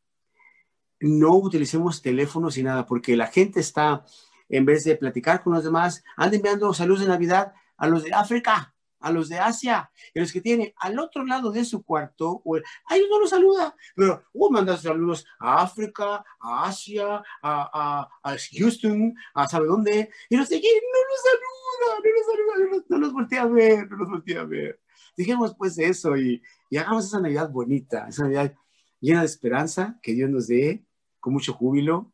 [1.00, 4.06] no utilicemos teléfonos y nada, porque la gente está,
[4.50, 8.14] en vez de platicar con los demás, anda enviando saludos de Navidad a los de
[8.14, 12.42] África, a los de Asia, y los que tiene al otro lado de su cuarto,
[12.44, 17.22] o el, ay, no los saluda, pero uh, manda saludos a África, a Asia, a,
[17.42, 22.26] a, a, Houston, a sabe dónde, y los de aquí no los saluda, no los
[22.26, 24.82] saluda, no los, no los voltea a ver, no los voltea a ver.
[25.16, 28.54] Dijimos pues eso y, y hagamos esa Navidad bonita, esa Navidad
[29.00, 30.86] llena de esperanza, que Dios nos dé
[31.20, 32.14] con mucho júbilo,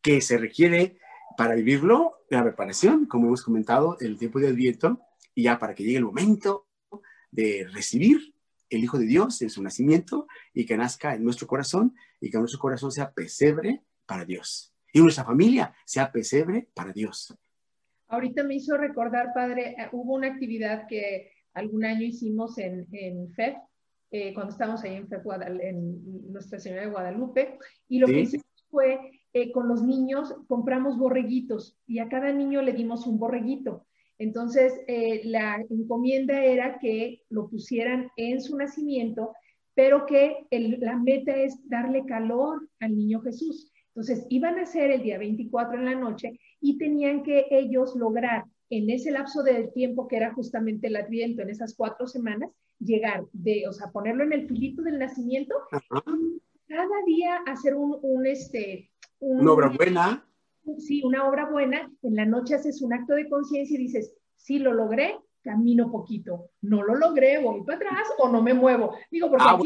[0.00, 0.98] que se requiere
[1.36, 5.00] para vivirlo la preparación, como hemos comentado, el tiempo de Adviento,
[5.34, 6.66] y ya para que llegue el momento
[7.30, 8.34] de recibir
[8.70, 12.38] el Hijo de Dios en su nacimiento y que nazca en nuestro corazón y que
[12.38, 17.34] nuestro corazón sea pesebre para Dios y nuestra familia sea pesebre para Dios.
[18.08, 23.56] Ahorita me hizo recordar, padre, hubo una actividad que algún año hicimos en, en FEF,
[24.10, 28.12] eh, cuando estábamos ahí en Nuestra Señora de Guadalupe, y lo ¿Sí?
[28.12, 33.06] que hicimos fue, eh, con los niños, compramos borreguitos y a cada niño le dimos
[33.06, 33.86] un borreguito.
[34.18, 39.32] Entonces, eh, la encomienda era que lo pusieran en su nacimiento,
[39.74, 43.72] pero que el, la meta es darle calor al niño Jesús.
[43.88, 48.44] Entonces, iban a ser el día 24 en la noche y tenían que ellos lograr
[48.70, 53.24] en ese lapso de tiempo que era justamente el adviento, en esas cuatro semanas, llegar
[53.32, 55.54] de, o sea, ponerlo en el filito del nacimiento,
[56.68, 60.24] cada día hacer un, un este, una obra buena.
[60.78, 61.90] Sí, una obra buena.
[62.02, 65.16] En la noche haces un acto de conciencia y dices, sí, lo logré,
[65.48, 66.50] camino poquito.
[66.60, 68.94] No lo logré, voy para atrás o no me muevo.
[69.10, 69.44] Digo, porque.
[69.48, 69.58] Ah,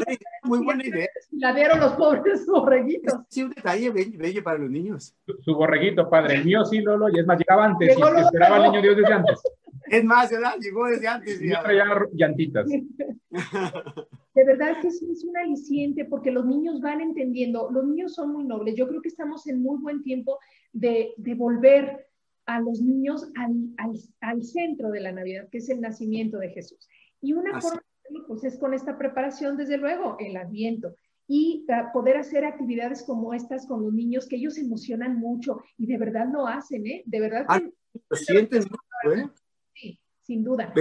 [0.43, 1.09] muy buena idea.
[1.31, 3.13] La dieron los pobres borreguitos.
[3.27, 5.13] Sí, un detalle bello, para los niños.
[5.41, 6.35] Su, borreguito, padre.
[6.35, 7.97] El mío sí, Lolo, y es más, llegaba antes.
[7.97, 9.41] y esperaba al niño Dios desde antes.
[9.85, 10.53] Es más, ¿verdad?
[10.59, 11.41] Llegó desde antes.
[11.41, 12.65] Y traía llantitas.
[14.35, 17.69] De verdad que es, es un aliciente porque los niños van entendiendo.
[17.69, 18.75] Los niños son muy nobles.
[18.75, 20.39] Yo creo que estamos en muy buen tiempo
[20.71, 22.07] de, de volver
[22.45, 26.49] a los niños al, al, al, centro de la Navidad, que es el nacimiento de
[26.49, 26.87] Jesús.
[27.21, 27.81] Y una forma
[28.27, 30.95] pues, es con esta preparación, desde luego, el adviento.
[31.27, 35.61] Y uh, poder hacer actividades como estas con los niños, que ellos se emocionan mucho
[35.77, 37.03] y de verdad lo hacen, ¿eh?
[37.05, 37.45] De verdad.
[37.47, 37.61] Ah,
[38.09, 39.29] lo sienten mucho, ¿eh?
[39.73, 40.73] Sí, sin duda.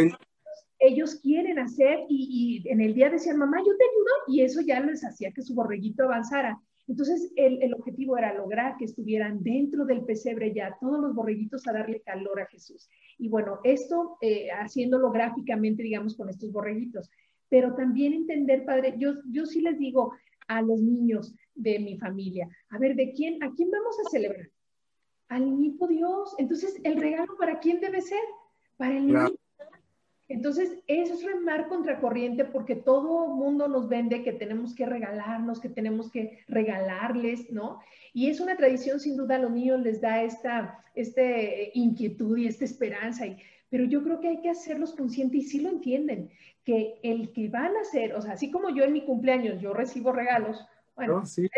[0.81, 4.61] Ellos quieren hacer y, y en el día decían, mamá, yo te ayudo, y eso
[4.63, 6.61] ya les hacía que su borreguito avanzara.
[6.89, 11.67] Entonces, el, el, objetivo era lograr que estuvieran dentro del pesebre ya todos los borreguitos
[11.67, 12.89] a darle calor a Jesús.
[13.19, 17.11] Y bueno, esto eh, haciéndolo gráficamente, digamos, con estos borreguitos.
[17.49, 20.13] Pero también entender, padre, yo, yo sí les digo
[20.49, 24.49] a los niños de mi familia, a ver, ¿de quién, a quién vamos a celebrar?
[25.29, 26.35] Al niño Dios.
[26.39, 28.21] Entonces, ¿el regalo para quién debe ser?
[28.77, 29.32] Para el niño
[30.33, 35.69] entonces, eso es remar contracorriente porque todo mundo nos vende que tenemos que regalarnos, que
[35.69, 37.81] tenemos que regalarles, ¿no?
[38.13, 42.47] Y es una tradición, sin duda, a los niños les da esta este inquietud y
[42.47, 43.27] esta esperanza.
[43.27, 46.31] Y, pero yo creo que hay que hacerlos conscientes y sí lo entienden,
[46.65, 49.73] que el que van a hacer, o sea, así como yo en mi cumpleaños, yo
[49.73, 50.65] recibo regalos,
[50.95, 51.49] bueno, no, sí.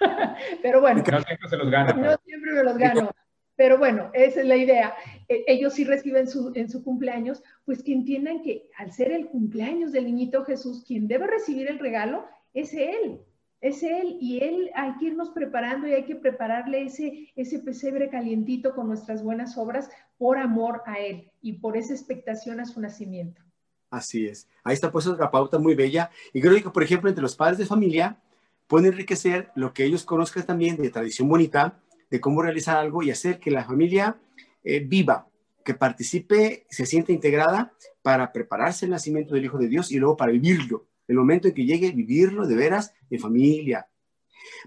[0.62, 1.92] pero bueno, no siempre se los gana.
[1.92, 3.10] No siempre me los gano.
[3.58, 4.94] Pero bueno, esa es la idea.
[5.28, 9.26] E, ellos sí reciben su, en su cumpleaños, pues que entiendan que al ser el
[9.26, 13.20] cumpleaños del niñito Jesús, quien debe recibir el regalo es Él,
[13.60, 14.16] es Él.
[14.20, 18.86] Y Él hay que irnos preparando y hay que prepararle ese, ese pesebre calientito con
[18.86, 23.42] nuestras buenas obras por amor a Él y por esa expectación a su nacimiento.
[23.90, 24.46] Así es.
[24.62, 26.10] Ahí está puesta otra pauta muy bella.
[26.32, 28.20] Y creo que, por ejemplo, entre los padres de familia
[28.68, 33.10] pueden enriquecer lo que ellos conozcan también de tradición bonita de cómo realizar algo y
[33.10, 34.20] hacer que la familia
[34.64, 35.28] eh, viva,
[35.64, 40.16] que participe, se sienta integrada para prepararse el nacimiento del Hijo de Dios y luego
[40.16, 43.88] para vivirlo, el momento en que llegue, vivirlo de veras en familia.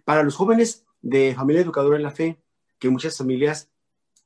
[0.05, 2.37] Para los jóvenes de familia educadora en la fe,
[2.79, 3.69] que muchas familias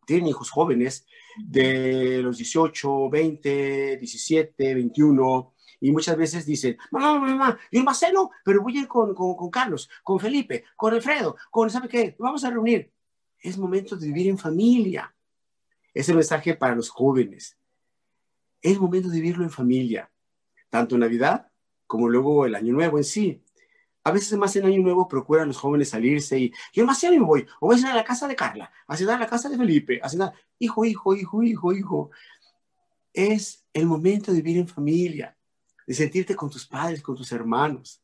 [0.06, 1.06] tienen hijos jóvenes
[1.38, 8.62] de los 18, 20, 17, 21, y muchas veces dicen, mamá, mamá, yo Marcelo, pero
[8.62, 12.16] voy a ir con, con, con, Carlos, con Felipe, con Alfredo, con, ¿sabe qué?
[12.18, 12.95] Vamos a reunir
[13.46, 15.14] es momento de vivir en familia.
[15.94, 17.58] Ese mensaje para los jóvenes.
[18.62, 20.12] Es momento de vivirlo en familia,
[20.70, 21.52] tanto Navidad
[21.86, 23.44] como luego el Año Nuevo en sí.
[24.04, 27.46] A veces más en Año Nuevo procuran los jóvenes salirse y yo más me voy,
[27.60, 29.58] o voy a cenar a la casa de Carla, a cenar a la casa de
[29.58, 32.12] Felipe, a cenar, hijo, hijo, hijo, hijo, hijo.
[33.14, 35.38] Es el momento de vivir en familia,
[35.86, 38.02] de sentirte con tus padres, con tus hermanos,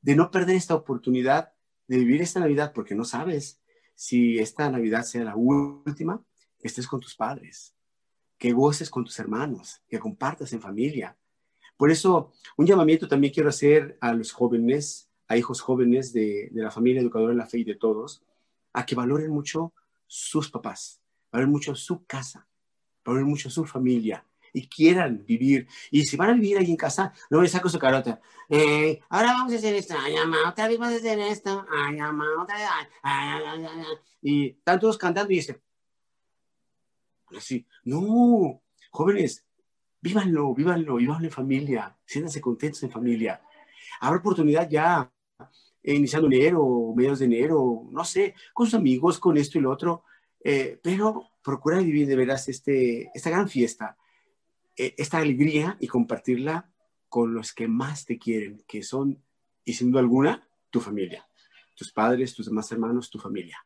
[0.00, 1.52] de no perder esta oportunidad
[1.86, 3.61] de vivir esta Navidad porque no sabes
[4.02, 6.20] si esta Navidad sea la última,
[6.58, 7.72] estés con tus padres,
[8.36, 11.16] que goces con tus hermanos, que compartas en familia.
[11.76, 16.62] Por eso, un llamamiento también quiero hacer a los jóvenes, a hijos jóvenes de, de
[16.62, 18.24] la familia educadora en la fe y de todos,
[18.72, 19.72] a que valoren mucho
[20.08, 22.48] sus papás, valoren mucho su casa,
[23.04, 25.66] valoren mucho su familia, y quieran vivir.
[25.90, 28.20] Y si van a vivir ahí en casa, no me saco su carota.
[28.48, 29.94] Eh, ahora vamos a hacer esto.
[29.98, 31.66] Ay, mamá, otra vez vamos a hacer esto.
[31.70, 32.66] Ay, mamá, otra vez.
[33.02, 33.84] Ay, ay, ay,
[34.22, 35.60] y están todos cantando y dicen,
[37.36, 39.44] así, no, jóvenes,
[40.00, 43.42] vívanlo, vívanlo, vívanlo en familia, siéntanse contentos en familia.
[44.00, 45.10] Habrá oportunidad ya,
[45.82, 50.04] iniciando enero, mediados de enero, no sé, con sus amigos, con esto y lo otro,
[50.44, 53.96] eh, pero procura vivir de veras este, esta gran fiesta
[54.76, 56.70] esta alegría y compartirla
[57.08, 59.22] con los que más te quieren, que son,
[59.64, 61.26] y sin duda alguna, tu familia,
[61.76, 63.58] tus padres, tus demás hermanos, tu familia.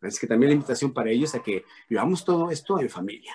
[0.00, 3.32] Es que también la invitación para ellos a que vivamos todo esto en familia.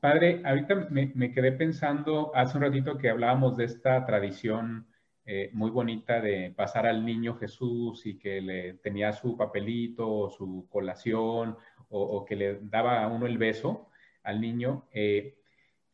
[0.00, 4.86] Padre, ahorita me, quedé pensando hace un ratito que hablábamos de esta tradición
[5.26, 10.30] eh, muy bonita de pasar al niño Jesús y que le tenía su papelito o
[10.30, 11.56] su colación
[11.90, 13.88] o, que le daba a uno el beso
[14.22, 14.86] al niño.
[14.92, 15.37] Eh,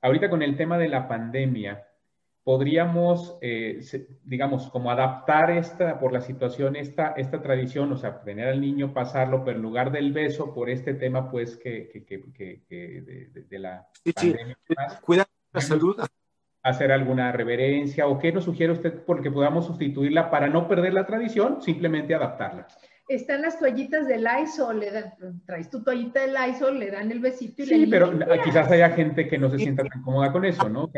[0.04, 1.82] ahorita con el tema de la pandemia,
[2.42, 3.80] podríamos, eh,
[4.22, 8.92] digamos, como adaptar esta, por la situación, esta, esta tradición, o sea, tener al niño
[8.92, 13.88] pasarlo, pero en lugar del beso, por este tema, pues, que, que, que, de, la
[14.04, 14.58] sí, pandemia.
[14.68, 14.74] Sí.
[15.02, 15.96] Cuida la salud.
[16.62, 21.06] Hacer alguna reverencia, o qué nos sugiere usted porque podamos sustituirla para no perder la
[21.06, 22.66] tradición, simplemente adaptarla
[23.08, 25.12] están las toallitas del Lysol, le dan,
[25.44, 28.10] traes tu toallita del Lysol, le dan el besito y Sí, pero
[28.42, 30.90] quizás haya gente que no se sienta tan cómoda con eso, ¿no?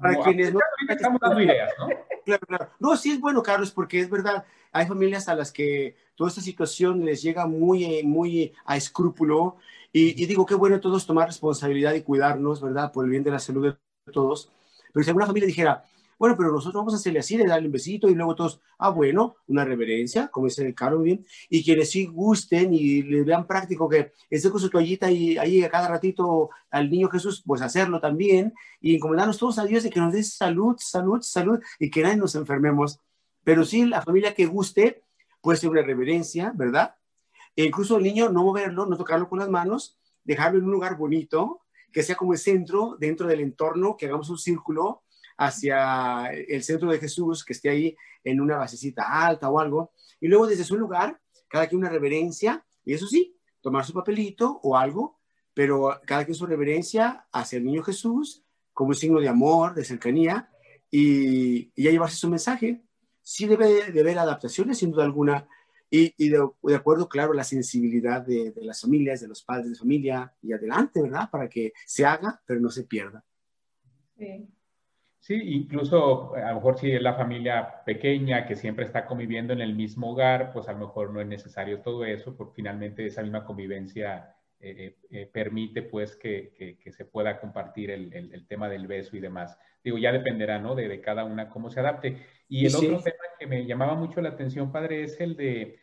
[0.00, 1.88] Para quienes no, estamos dando ideas, ¿no?
[2.24, 2.68] Claro, claro.
[2.78, 6.42] No, sí es bueno, Carlos, porque es verdad, hay familias a las que toda esta
[6.42, 9.56] situación les llega muy, muy a escrúpulo
[9.92, 12.92] y, y digo, qué bueno todos tomar responsabilidad y cuidarnos, ¿verdad?
[12.92, 13.74] Por el bien de la salud
[14.06, 14.52] de todos.
[14.92, 15.84] Pero si alguna familia dijera,
[16.18, 18.90] bueno, pero nosotros vamos a hacerle así, le darle un besito y luego todos, ah,
[18.90, 23.46] bueno, una reverencia, como dice el Carlos bien, y quienes sí gusten y le vean
[23.46, 27.62] práctico que esté con su toallita y ahí a cada ratito al niño Jesús, pues
[27.62, 31.90] hacerlo también y encomendarnos todos a Dios y que nos dé salud, salud, salud y
[31.90, 32.98] que nadie nos enfermemos.
[33.44, 35.04] Pero sí, la familia que guste,
[35.40, 36.96] puede ser una reverencia, ¿verdad?
[37.54, 40.96] E incluso el niño no moverlo, no tocarlo con las manos, dejarlo en un lugar
[40.96, 41.62] bonito,
[41.92, 45.02] que sea como el centro dentro del entorno, que hagamos un círculo
[45.38, 50.26] hacia el centro de Jesús, que esté ahí en una basecita alta o algo, y
[50.28, 54.76] luego desde su lugar, cada quien una reverencia, y eso sí, tomar su papelito o
[54.76, 55.20] algo,
[55.54, 59.84] pero cada quien su reverencia hacia el niño Jesús como un signo de amor, de
[59.84, 60.50] cercanía,
[60.90, 62.82] y, ya llevarse su mensaje.
[63.22, 65.48] Sí debe de haber adaptaciones, sin duda alguna,
[65.90, 70.32] y, de, acuerdo, claro, la sensibilidad de, de, las familias, de los padres de familia,
[70.42, 71.30] y adelante, ¿verdad?
[71.30, 73.24] Para que se haga, pero no se pierda.
[74.16, 74.48] Sí.
[75.20, 79.60] Sí, incluso a lo mejor si es la familia pequeña que siempre está conviviendo en
[79.60, 83.22] el mismo hogar, pues a lo mejor no es necesario todo eso, porque finalmente esa
[83.22, 88.68] misma convivencia eh, eh, eh, permite pues que, que, se pueda compartir el, el, tema
[88.68, 89.56] del beso y demás.
[89.84, 90.74] Digo, ya dependerá, ¿no?
[90.74, 92.16] De, de cada una cómo se adapte.
[92.48, 95.78] Y el otro tema que me llamaba mucho la atención, padre, es el de,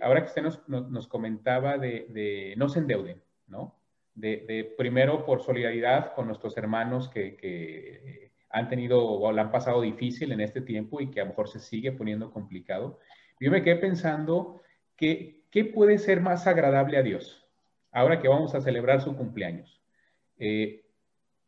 [0.00, 3.80] ahora que usted nos, nos, nos comentaba de, de, no se endeuden, ¿no?
[4.14, 9.50] De, de, primero por solidaridad con nuestros hermanos que, que han tenido o la han
[9.50, 13.00] pasado difícil en este tiempo y que a lo mejor se sigue poniendo complicado.
[13.40, 14.62] Yo me quedé pensando
[14.96, 17.44] que, ¿qué puede ser más agradable a Dios
[17.90, 19.82] ahora que vamos a celebrar su cumpleaños?
[20.38, 20.84] Eh,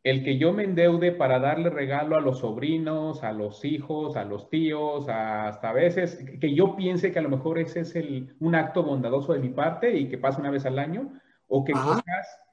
[0.03, 4.25] el que yo me endeude para darle regalo a los sobrinos, a los hijos, a
[4.25, 8.35] los tíos, hasta a veces que yo piense que a lo mejor ese es el,
[8.41, 11.13] un acto bondadoso de mi parte y que pasa una vez al año,
[11.47, 12.46] o que quizás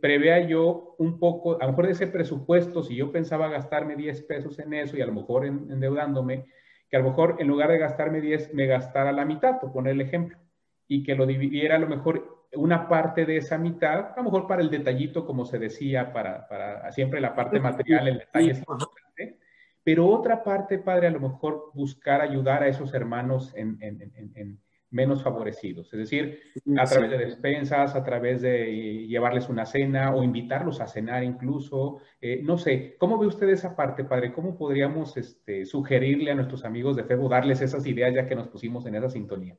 [0.00, 4.22] prevea yo un poco, a lo mejor de ese presupuesto, si yo pensaba gastarme 10
[4.22, 6.46] pesos en eso y a lo mejor endeudándome,
[6.88, 9.92] que a lo mejor en lugar de gastarme 10, me gastara la mitad, por poner
[9.92, 10.38] el ejemplo,
[10.86, 14.46] y que lo dividiera a lo mejor una parte de esa mitad, a lo mejor
[14.46, 18.58] para el detallito, como se decía, para, para siempre la parte material, el detalle es
[18.60, 19.38] importante,
[19.84, 24.58] pero otra parte, padre, a lo mejor buscar ayudar a esos hermanos en, en, en
[24.90, 26.40] menos favorecidos, es decir,
[26.78, 31.98] a través de despensas, a través de llevarles una cena o invitarlos a cenar incluso.
[32.20, 34.32] Eh, no sé, ¿cómo ve usted esa parte, padre?
[34.32, 38.48] ¿Cómo podríamos este, sugerirle a nuestros amigos de Facebook, darles esas ideas ya que nos
[38.48, 39.56] pusimos en esa sintonía?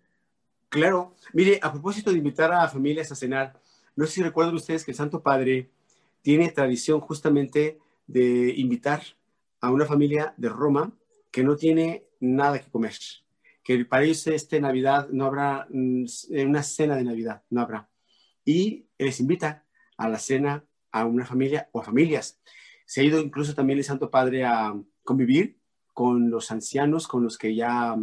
[0.69, 3.59] Claro, mire, a propósito de invitar a familias a cenar,
[3.95, 5.69] no sé si recuerdan ustedes que el Santo Padre
[6.21, 9.01] tiene tradición justamente de invitar
[9.61, 10.91] a una familia de Roma
[11.31, 12.93] que no tiene nada que comer
[13.69, 16.05] que para ellos este Navidad no habrá mm,
[16.47, 17.87] una cena de Navidad, no habrá.
[18.43, 19.63] Y les invita
[19.95, 22.41] a la cena a una familia o a familias.
[22.87, 25.59] Se ha ido incluso también el Santo Padre a convivir
[25.93, 27.95] con los ancianos, con los que ya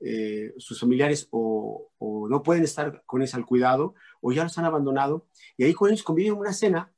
[0.00, 1.90] eh, sus familiares o,
[2.28, 5.88] no pueden estar con ese al cuidado o ya los han abandonado y ahí con
[5.88, 6.92] ellos conviven una cena.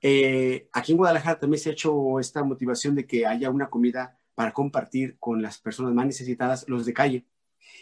[0.00, 4.18] Eh, aquí en Guadalajara también se ha hecho esta motivación de que haya una comida
[4.36, 7.26] para compartir con las personas más necesitadas, los de calle.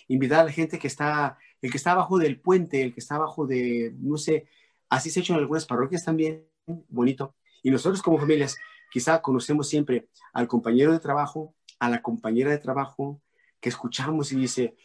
[0.08, 3.16] Invitar a la gente que está, el que está abajo del puente, el que está
[3.16, 4.46] abajo de, no sé,
[4.88, 6.46] así se ha hecho en algunas parroquias también,
[6.88, 7.34] bonito.
[7.62, 8.56] Y nosotros como familias,
[8.92, 13.20] quizá conocemos siempre al compañero de trabajo, a la compañera de trabajo,
[13.60, 14.76] que escuchamos y dice,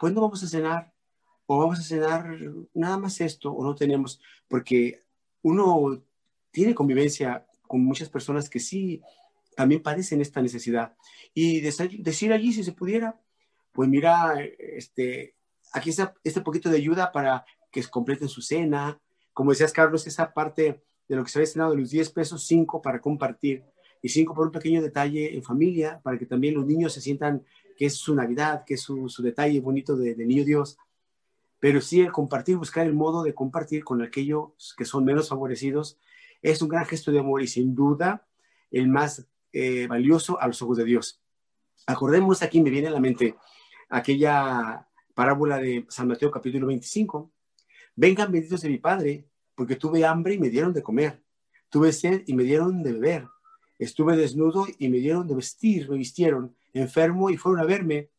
[0.00, 0.90] pues no vamos a cenar,
[1.44, 2.34] o vamos a cenar
[2.72, 5.04] nada más esto, o no tenemos, porque
[5.42, 6.02] uno
[6.50, 9.02] tiene convivencia con muchas personas que sí
[9.60, 10.96] también padecen esta necesidad.
[11.34, 13.20] Y decir allí, si se pudiera,
[13.72, 15.34] pues mira, este,
[15.74, 18.98] aquí está este poquito de ayuda para que completen su cena.
[19.34, 22.42] Como decías, Carlos, esa parte de lo que se había cenado de los 10 pesos,
[22.46, 23.62] 5 para compartir
[24.00, 27.44] y 5 por un pequeño detalle en familia, para que también los niños se sientan
[27.76, 30.78] que es su Navidad, que es su, su detalle bonito de, de, Niño Dios.
[31.58, 35.98] Pero sí el compartir, buscar el modo de compartir con aquellos que son menos favorecidos,
[36.40, 38.26] es un gran gesto de amor y sin duda
[38.70, 41.20] el más eh, valioso a los ojos de Dios.
[41.86, 43.36] Acordemos aquí, me viene a la mente
[43.88, 47.32] aquella parábola de San Mateo capítulo 25.
[47.96, 51.22] Vengan benditos de mi Padre, porque tuve hambre y me dieron de comer.
[51.68, 53.26] Tuve sed y me dieron de beber.
[53.78, 56.54] Estuve desnudo y me dieron de vestir, me vistieron.
[56.72, 58.10] Enfermo y fueron a verme.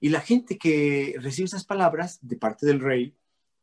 [0.00, 3.14] Y la gente que recibe esas palabras de parte del rey,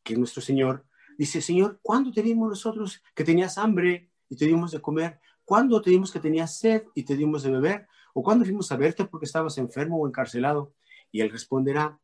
[0.02, 0.84] que es nuestro Señor,
[1.18, 5.20] dice, Señor, ¿cuándo te vimos nosotros que tenías hambre y te dimos de comer?
[5.48, 7.88] ¿Cuándo te dimos que tenías sed y te dimos de beber?
[8.12, 10.74] ¿O cuándo fuimos a verte porque estabas enfermo o encarcelado?
[11.10, 11.98] Y él responderá,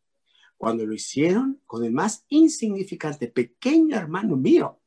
[0.56, 4.80] cuando lo hicieron con el más insignificante, pequeño hermano mío.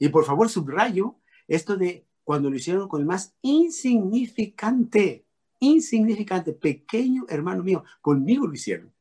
[0.00, 5.24] Y por favor, subrayo esto de cuando lo hicieron con el más insignificante,
[5.60, 8.92] insignificante, pequeño hermano mío, conmigo lo hicieron.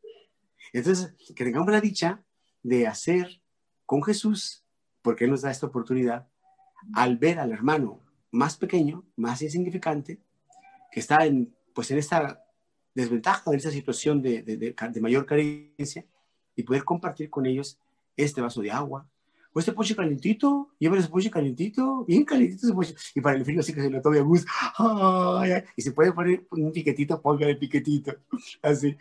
[0.73, 2.23] Entonces, que tengamos la dicha
[2.61, 3.41] de hacer
[3.87, 4.63] con Jesús,
[5.01, 6.27] porque Él nos da esta oportunidad,
[6.93, 7.99] al ver al hermano
[8.31, 10.19] más pequeño, más insignificante,
[10.91, 12.43] que está en, pues en esta
[12.93, 16.05] desventaja, en esta situación de, de, mayor carencia,
[16.55, 17.77] y poder compartir con ellos
[18.17, 19.07] este vaso de agua,
[19.53, 23.43] o este poche calentito, lleva ese poche calentito, bien calentito ese poche, y para el
[23.43, 24.51] frío así que se lo tome a gusto,
[25.75, 28.15] y se puede poner un piquetito, ponga el piquetito,
[28.61, 28.97] así.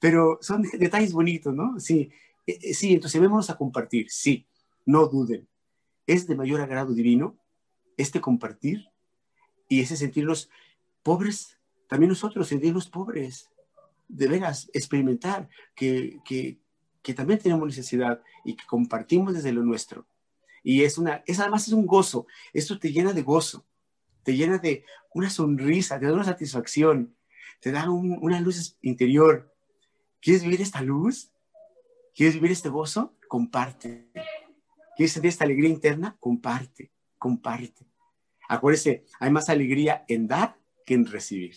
[0.00, 1.78] Pero son detalles bonitos, ¿no?
[1.80, 2.10] Sí,
[2.46, 4.46] eh, eh, sí, entonces vemos a compartir, sí,
[4.84, 5.46] no duden.
[6.06, 7.36] Es de mayor agrado divino
[7.96, 8.88] este compartir
[9.68, 10.50] y ese sentirnos
[11.02, 13.50] pobres, también nosotros sentirnos pobres,
[14.08, 16.58] de veras, experimentar que, que,
[17.02, 20.06] que también tenemos necesidad y que compartimos desde lo nuestro.
[20.62, 23.64] Y es una, es además es un gozo, esto te llena de gozo,
[24.22, 27.14] te llena de una sonrisa, te da una satisfacción,
[27.60, 29.54] te da una luz interior.
[30.20, 31.30] ¿Quieres vivir esta luz?
[32.14, 33.14] ¿Quieres vivir este gozo?
[33.28, 34.10] Comparte.
[34.96, 36.16] ¿Quieres sentir esta alegría interna?
[36.20, 36.90] Comparte,
[37.24, 37.86] comparte.
[38.50, 41.54] Acuérdese, hay más alegría en dar que en recibir.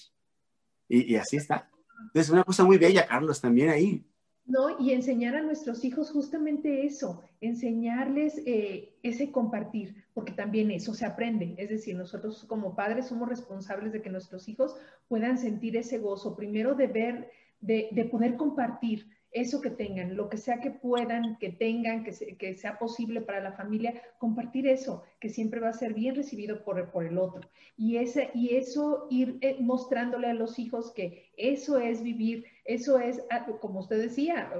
[0.87, 1.69] Y, así está.
[2.13, 4.05] Es una cosa muy bella, Carlos, también ahí.
[4.45, 10.93] No, y enseñar a nuestros hijos justamente eso, enseñarles eh, ese compartir, porque también eso
[10.93, 11.55] se aprende.
[11.57, 14.77] Es decir, nosotros como padres somos responsables de que nuestros hijos
[15.09, 20.29] puedan sentir ese gozo, primero de ver, de, de poder compartir, eso que tengan, lo
[20.29, 25.03] que sea que puedan, que tengan, que, que, sea posible para la familia, compartir eso,
[25.19, 27.41] que siempre va a ser bien recibido por, por el otro.
[27.75, 32.99] Y, ese, y eso ir eh, mostrándole a los hijos que eso es vivir, eso
[32.99, 34.51] es, ah, como usted decía,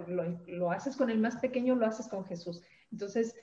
[0.47, 2.61] lo, haces con el más pequeño, lo haces con Jesús.
[2.91, 3.35] Entonces,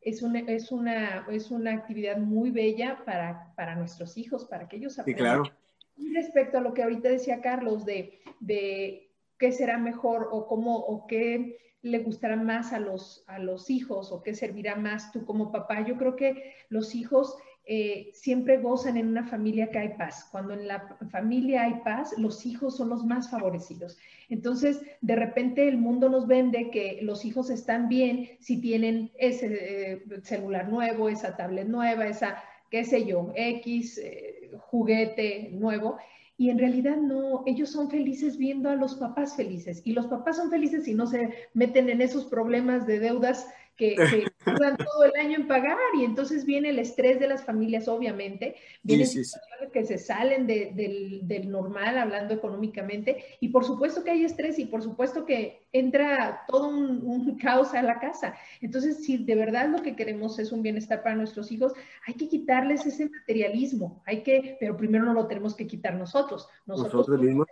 [0.00, 4.76] es una, es una, es una actividad muy bella para, para nuestros hijos, para que
[4.76, 5.42] ellos aprendan.
[5.42, 5.56] claro.
[5.96, 9.09] Y respecto a lo que ahorita decía Carlos, de, de
[9.40, 14.12] qué será mejor o cómo o qué le gustará más a los, a los hijos
[14.12, 15.80] o qué servirá más tú como papá.
[15.84, 20.28] Yo creo que los hijos eh, siempre gozan en una familia que hay paz.
[20.30, 23.96] Cuando en la familia hay paz, los hijos son los más favorecidos.
[24.28, 29.92] Entonces, de repente el mundo nos vende que los hijos están bien si tienen ese
[29.92, 35.96] eh, celular nuevo, esa tablet nueva, esa, qué sé yo, X eh, juguete nuevo
[36.40, 40.38] y en realidad no, ellos son felices viendo a los papás felices y los papás
[40.38, 43.96] son felices si no se meten en esos problemas de deudas que,
[44.44, 48.56] duran todo el año en pagar y entonces viene el estrés de las familias, obviamente,
[48.82, 54.24] vienen situaciones que se salen del, del, normal hablando económicamente y por supuesto que hay
[54.24, 58.34] estrés y por supuesto que entra todo un, un, caos a la casa.
[58.60, 61.72] Entonces, si de verdad lo que queremos es un bienestar para nuestros hijos,
[62.06, 66.48] hay que quitarles ese materialismo, hay que, pero primero no lo tenemos que quitar nosotros,
[66.66, 67.46] nosotros, mismos.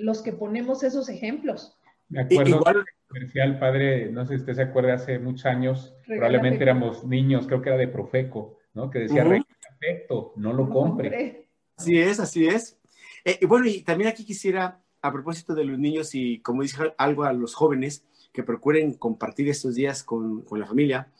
[0.00, 1.78] los que ponemos esos ejemplos.
[2.08, 6.62] Me acuerdo Igual, comercial, padre, no sé si usted se acuerda, hace muchos años, probablemente
[6.62, 8.90] éramos niños, creo que era de Profeco, ¿no?
[8.90, 11.48] Que decía, uh no lo compre.
[11.76, 12.78] Así es, así es.
[13.24, 17.24] Eh, bueno, y también aquí quisiera, a propósito de los niños y como dice algo
[17.24, 21.12] a los jóvenes, que procuren compartir estos días con, con la familia,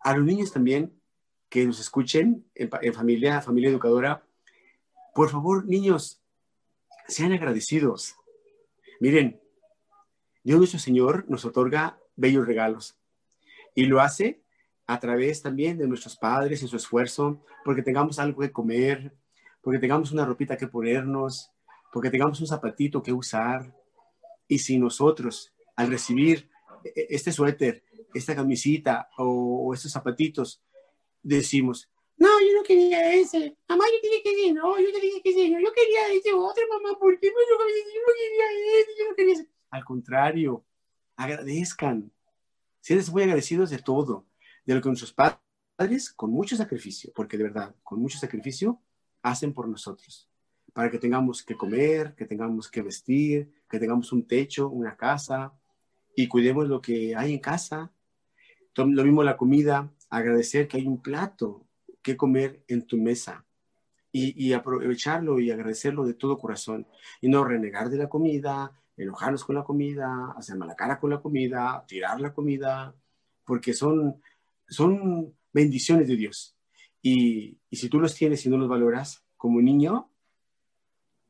[0.00, 0.92] a los niños también,
[1.48, 4.24] que nos escuchen en, en familia, familia educadora,
[5.14, 6.22] por favor, niños,
[7.08, 8.14] sean agradecidos.
[9.00, 9.39] Miren,
[10.42, 12.98] Dios nuestro Señor nos otorga bellos regalos
[13.74, 14.42] y lo hace
[14.86, 19.14] a través también de nuestros padres en su esfuerzo, porque tengamos algo que comer,
[19.62, 21.52] porque tengamos una ropita que ponernos,
[21.92, 23.72] porque tengamos un zapatito que usar.
[24.48, 26.50] Y si nosotros, al recibir
[26.84, 27.84] e-, este suéter,
[28.14, 30.60] esta camisita o, estos zapatitos,
[31.22, 35.30] decimos, no, yo no quería ese, mamá, yo quería que ese, no, yo quería que
[35.30, 39.32] ese, yo quería ese otro, mamá, ¿por qué Yo no quería ese, yo no quería
[39.34, 39.48] ese.
[39.70, 40.64] Al contrario,
[41.16, 42.10] agradezcan.
[42.80, 44.26] Sean muy agradecidos de todo,
[44.64, 48.80] de lo que nuestros padres, con mucho sacrificio, porque de verdad, con mucho sacrificio,
[49.22, 50.26] hacen por nosotros.
[50.72, 55.52] para que tengamos que comer, que tengamos que vestir, que tengamos un techo, una casa
[56.14, 57.90] y cuidemos lo que hay en casa.
[58.76, 61.66] Lo mismo la comida, agradecer que hay un plato
[62.02, 63.44] que comer en tu mesa
[64.12, 66.86] y, aprovecharlo y agradecerlo de todo corazón
[67.20, 68.72] y no renegar de la comida,
[69.02, 72.94] enojarnos con la comida, hacer mala cara con la comida, tirar la comida,
[73.44, 74.20] porque son,
[74.68, 76.56] son bendiciones de Dios.
[77.02, 80.10] Y, y si tú los tienes y no los valoras como niño,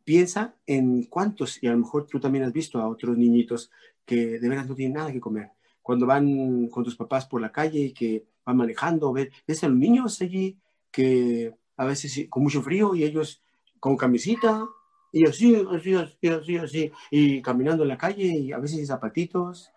[0.05, 3.71] piensa en cuántos, y a lo mejor tú también has visto a otros niñitos
[4.05, 5.51] que de veras no tienen nada que comer.
[5.83, 9.79] Cuando van con tus papás por la calle y que van manejando, ves a los
[9.79, 10.59] niños allí
[10.91, 13.43] que a veces con mucho frío y ellos
[13.79, 14.69] con camisita
[15.13, 15.95] y así, así,
[16.29, 19.71] así, así, y caminando en la calle y a veces zapatitos.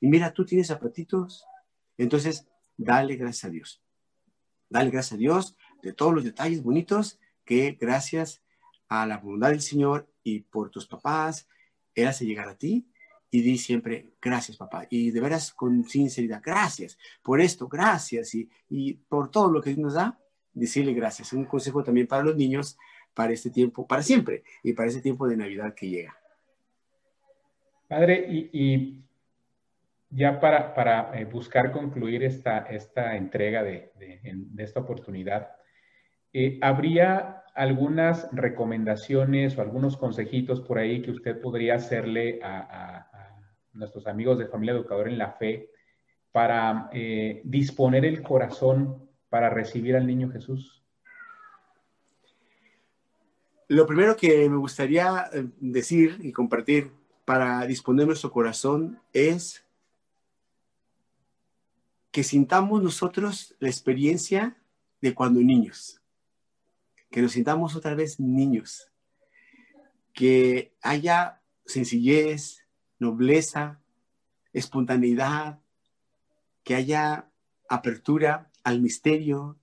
[0.00, 1.44] Y mira, tú tienes zapatitos.
[1.96, 2.46] Entonces,
[2.76, 3.82] dale gracias a Dios.
[4.68, 8.42] Dale gracias a Dios de todos los detalles bonitos que gracias
[8.88, 11.48] a la bondad del Señor y por tus papás,
[11.94, 12.86] Él hace llegar a ti
[13.30, 18.48] y di siempre gracias papá y de veras con sinceridad gracias por esto gracias y,
[18.70, 20.18] y por todo lo que nos da
[20.56, 21.32] decirle gracias.
[21.32, 22.78] Un consejo también para los niños
[23.16, 26.16] para este tiempo, para siempre, y para ese tiempo de Navidad que llega.
[27.88, 29.02] Padre, y,
[30.10, 35.48] ya para, para eh, buscar concluir esta, esta entrega de, de, esta oportunidad,
[36.32, 43.10] eh, ¿habría algunas recomendaciones o algunos consejitos por ahí que usted podría hacerle a,
[43.72, 45.68] nuestros amigos de Familia Educadora en la Fe
[46.32, 50.85] para eh, disponer el corazón para recibir al niño Jesús?
[53.68, 56.92] Lo primero que me gustaría eh, decir y compartir
[57.24, 59.64] para disponer nuestro corazón es
[62.12, 64.56] que sintamos nosotros la experiencia
[65.00, 66.00] de cuando niños,
[67.10, 68.88] que nos sintamos otra vez niños,
[70.14, 72.64] que haya sencillez,
[72.98, 73.80] nobleza,
[74.52, 75.58] espontaneidad,
[76.62, 77.28] que haya
[77.68, 79.58] apertura al misterio,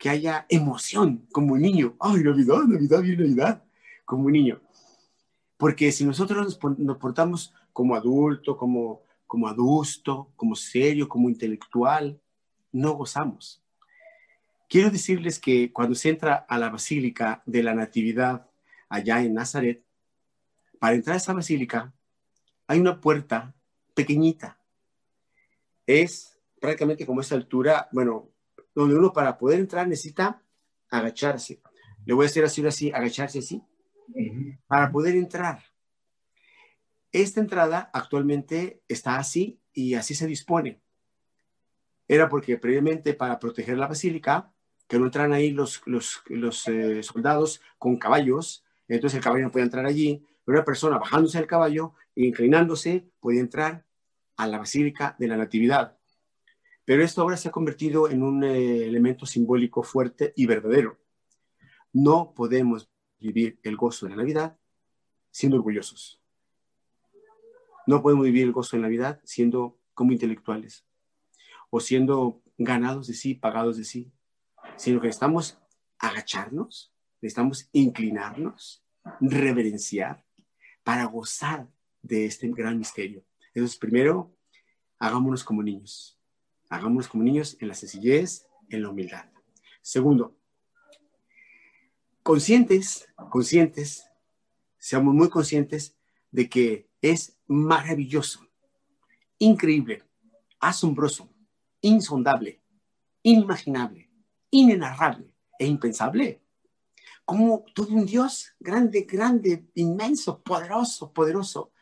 [0.00, 1.94] que haya emoción como un niño.
[2.00, 3.62] ¡Ay, Navidad, Navidad, bien Navidad!
[4.06, 4.58] Como un niño.
[5.58, 12.18] Porque si nosotros nos, portamos como adulto, como, como adusto, como serio, como intelectual,
[12.72, 13.62] no gozamos.
[14.70, 18.48] Quiero decirles que cuando se entra a la Basílica de la Natividad
[18.88, 19.84] allá en Nazaret,
[20.78, 21.92] para entrar a esa basílica
[22.66, 23.54] hay una puerta
[23.92, 24.58] pequeñita.
[25.86, 28.30] Es prácticamente como esa altura, bueno,
[28.80, 30.42] donde uno para poder entrar necesita
[30.90, 31.60] agacharse.
[32.04, 33.62] Le voy a hacer así, así, agacharse así,
[34.66, 35.62] para poder entrar.
[37.12, 40.80] Esta entrada actualmente está así y así se dispone.
[42.08, 44.52] Era porque previamente para proteger la basílica,
[44.88, 49.52] que no entran ahí los, los, los eh, soldados con caballos, entonces el caballo no
[49.52, 53.84] puede entrar allí, pero una persona bajándose del caballo e inclinándose puede entrar
[54.36, 55.99] a la basílica de la Natividad.
[56.90, 60.98] Pero esto ahora se ha convertido en un eh, elemento simbólico fuerte y verdadero.
[61.92, 64.58] No podemos vivir el gozo de la Navidad
[65.30, 66.20] siendo orgullosos.
[67.86, 70.84] No podemos vivir el gozo de la Navidad siendo como intelectuales
[71.70, 74.10] o siendo ganados de sí, pagados de sí,
[74.74, 75.60] sino que necesitamos
[75.96, 78.84] agacharnos, necesitamos inclinarnos,
[79.20, 80.24] reverenciar
[80.82, 81.68] para gozar
[82.02, 83.24] de este gran misterio.
[83.54, 84.34] Entonces, primero,
[84.98, 86.19] hagámonos como niños.
[86.70, 89.26] Hagámonos como niños en la sencillez, en la humildad.
[89.82, 90.36] Segundo,
[92.22, 94.08] conscientes, conscientes,
[94.78, 95.96] seamos muy conscientes
[96.30, 98.46] de que es maravilloso,
[99.38, 100.04] increíble,
[100.60, 101.28] asombroso,
[101.80, 102.60] insondable,
[103.24, 104.08] inimaginable,
[104.50, 106.40] inenarrable e impensable.
[107.24, 111.72] Como todo un Dios grande, grande, inmenso, poderoso, poderoso,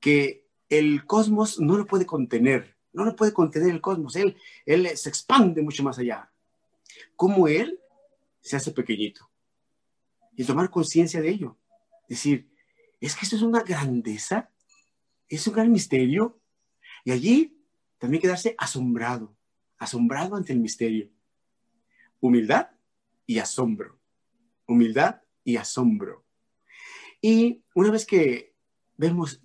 [0.00, 4.16] que el cosmos no lo puede contener, no lo puede contener el cosmos.
[4.16, 6.32] Él, él se expande mucho más allá.
[7.14, 7.78] Como Él
[8.40, 9.30] se hace pequeñito.
[10.34, 11.58] Y tomar conciencia de ello.
[12.08, 12.48] Decir,
[12.98, 14.50] es que esto es una grandeza,
[15.28, 16.40] es un gran misterio.
[17.04, 17.60] Y allí
[17.98, 19.36] también quedarse asombrado,
[19.76, 21.10] asombrado ante el misterio.
[22.20, 22.70] Humildad
[23.26, 24.00] y asombro.
[24.66, 26.24] Humildad y asombro.
[27.20, 28.54] Y una vez que
[28.96, 29.42] vemos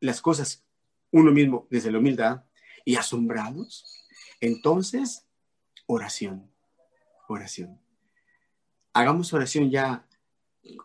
[0.00, 0.64] las cosas
[1.10, 2.44] uno mismo desde la humildad,
[2.88, 3.84] y asombrados,
[4.40, 5.28] entonces
[5.84, 6.50] oración,
[7.28, 7.78] oración.
[8.94, 10.08] Hagamos oración ya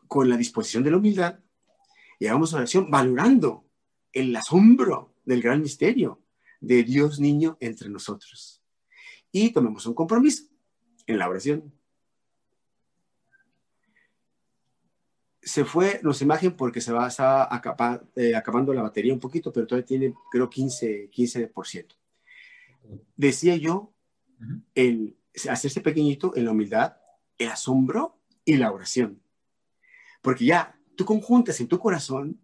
[0.09, 1.39] con la disposición de la humildad
[2.19, 3.65] y hagamos oración valorando
[4.11, 6.21] el asombro del gran misterio
[6.59, 8.61] de Dios niño entre nosotros.
[9.31, 10.43] Y tomemos un compromiso
[11.07, 11.73] en la oración.
[15.45, 19.51] Se fue nuestra imagen porque se va, a acabar, eh, acabando la batería un poquito,
[19.51, 21.95] pero todavía tiene, creo, 15, 15%.
[23.15, 23.93] Decía yo,
[24.75, 25.17] el
[25.49, 26.97] hacerse pequeñito en la humildad,
[27.37, 29.21] el asombro y la oración.
[30.21, 32.41] Porque ya tú conjuntas en tu corazón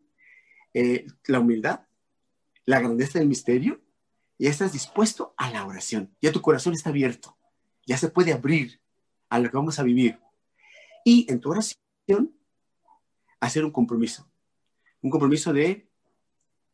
[0.73, 1.81] eh, la humildad,
[2.65, 3.81] la grandeza del misterio,
[4.37, 6.15] y ya estás dispuesto a la oración.
[6.21, 7.37] Ya tu corazón está abierto,
[7.85, 8.81] ya se puede abrir
[9.29, 10.19] a lo que vamos a vivir.
[11.05, 12.35] Y en tu oración,
[13.39, 14.29] hacer un compromiso.
[15.01, 15.89] Un compromiso de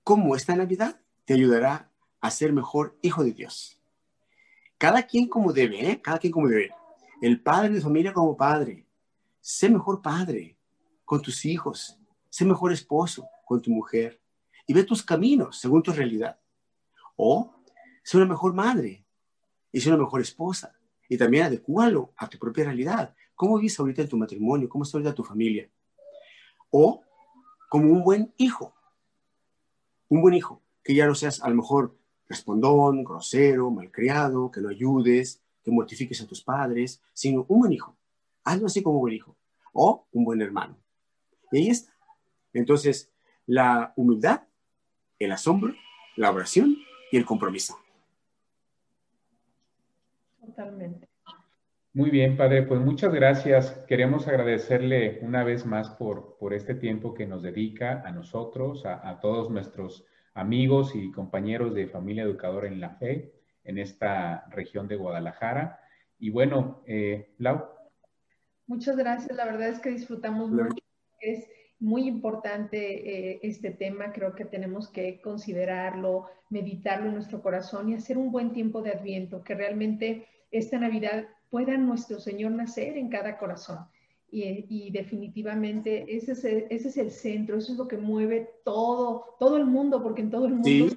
[0.03, 1.91] cómo esta Navidad te ayudará
[2.21, 3.79] a ser mejor hijo de Dios.
[4.77, 6.01] Cada quien como debe, ¿eh?
[6.01, 6.71] Cada quien como debe.
[7.21, 8.85] El padre de familia como padre.
[9.39, 10.57] Sé mejor padre
[11.05, 11.97] con tus hijos.
[12.29, 14.19] Sé mejor esposo con tu mujer.
[14.67, 16.39] Y ve tus caminos según tu realidad.
[17.15, 17.55] O
[18.03, 19.05] sé una mejor madre
[19.71, 20.77] y sé una mejor esposa.
[21.07, 23.15] Y también adecualo a tu propia realidad.
[23.35, 24.67] ¿Cómo vives ahorita en tu matrimonio?
[24.67, 25.69] ¿Cómo está ahorita tu familia?
[26.77, 27.01] O
[27.69, 28.73] como un buen hijo.
[30.09, 30.61] Un buen hijo.
[30.83, 31.97] Que ya no seas a lo mejor
[32.27, 37.95] respondón, grosero, malcriado, que no ayudes, que mortifiques a tus padres, sino un buen hijo.
[38.43, 39.37] Hazlo así como un buen hijo.
[39.71, 40.75] O un buen hermano.
[41.49, 41.93] Y ahí está.
[42.51, 43.09] Entonces,
[43.45, 44.41] la humildad,
[45.17, 45.73] el asombro,
[46.17, 46.75] la oración
[47.09, 47.79] y el compromiso.
[50.45, 51.04] Totalmente.
[51.95, 53.71] Muy bien, padre, pues muchas gracias.
[53.87, 59.17] Queremos agradecerle una vez más por, por este tiempo que nos dedica a nosotros, a
[59.21, 63.31] todos nuestros amigos y compañeros de Familia Educadora en la Fe
[63.63, 65.79] en esta región de Guadalajara.
[66.19, 67.63] Y bueno, eh, Lau.
[68.67, 70.75] Muchas gracias, la verdad es que disfrutamos mucho.
[71.21, 71.47] Es
[71.79, 77.93] muy importante eh, este tema, creo que tenemos que considerarlo, meditarlo en nuestro corazón y
[77.93, 83.09] hacer un buen tiempo de adviento, que realmente esta Navidad pueda nuestro Señor nacer en
[83.09, 83.79] cada corazón.
[84.31, 89.37] Y, definitivamente ese es, el, ese es, el, centro, eso es lo que mueve todo,
[89.39, 90.93] todo el mundo, porque en todo el mundo...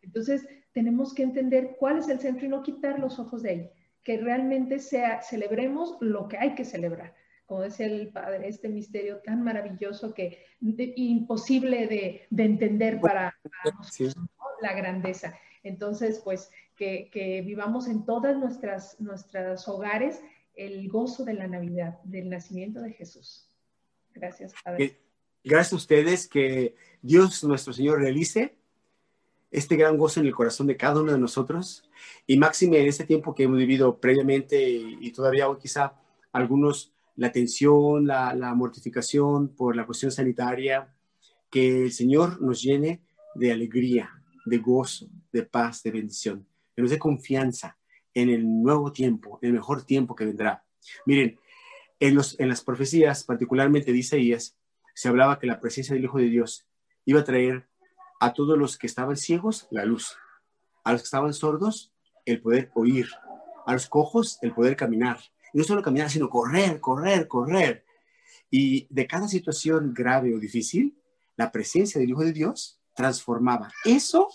[0.00, 3.70] Entonces, tenemos que entender cuál es el centro y no quitar los ojos de ahí,
[4.02, 7.14] que realmente sea, celebremos lo que hay que celebrar.
[7.44, 13.34] Como decía el Padre, este misterio tan maravilloso que imposible de, de, entender para,
[13.76, 14.14] nosotros,
[14.62, 15.34] la grandeza.
[15.62, 20.20] Entonces, pues, que, vivamos en todas nuestras, nuestros hogares
[20.54, 23.48] el gozo de la Navidad, del nacimiento de Jesús.
[24.12, 24.98] Gracias, Padre.
[25.44, 28.56] Gracias a ustedes, que Dios nuestro Señor realice
[29.50, 31.88] este gran gozo en el corazón de cada uno de nosotros.
[32.26, 35.94] Y máxime en este tiempo que hemos vivido previamente y, todavía hoy quizá
[36.32, 40.94] algunos la tensión, la, mortificación por la cuestión sanitaria,
[41.50, 43.02] que el Señor nos llene
[43.34, 44.17] de alegría,
[44.48, 47.78] de gozo, de paz, de bendición, que nos dé confianza
[48.14, 50.64] en el nuevo tiempo, el mejor tiempo que vendrá.
[51.06, 51.38] Miren,
[52.00, 54.56] en, los, en las profecías, particularmente de Isaías,
[54.94, 56.66] se hablaba que la presencia del Hijo de Dios
[57.04, 57.68] iba a traer
[58.20, 60.16] a todos los que estaban ciegos la luz,
[60.84, 61.92] a los que estaban sordos
[62.24, 63.08] el poder oír,
[63.66, 65.18] a los cojos el poder caminar.
[65.52, 67.84] Y no solo caminar, sino correr, correr, correr.
[68.50, 70.98] Y de cada situación grave o difícil,
[71.36, 74.28] la presencia del Hijo de Dios transformaba eso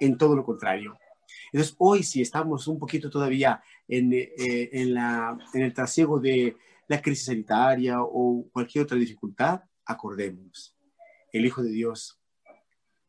[0.00, 0.98] en todo lo contrario.
[1.52, 6.56] Entonces, hoy si estamos un poquito todavía en, eh, la, el trasiego de
[6.88, 10.76] la crisis sanitaria o cualquier otra dificultad, acordémonos.
[11.32, 12.20] El Hijo de Dios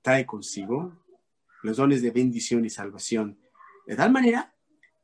[0.03, 0.93] trae consigo
[1.63, 3.39] los dones de bendición y salvación,
[3.87, 4.53] de tal manera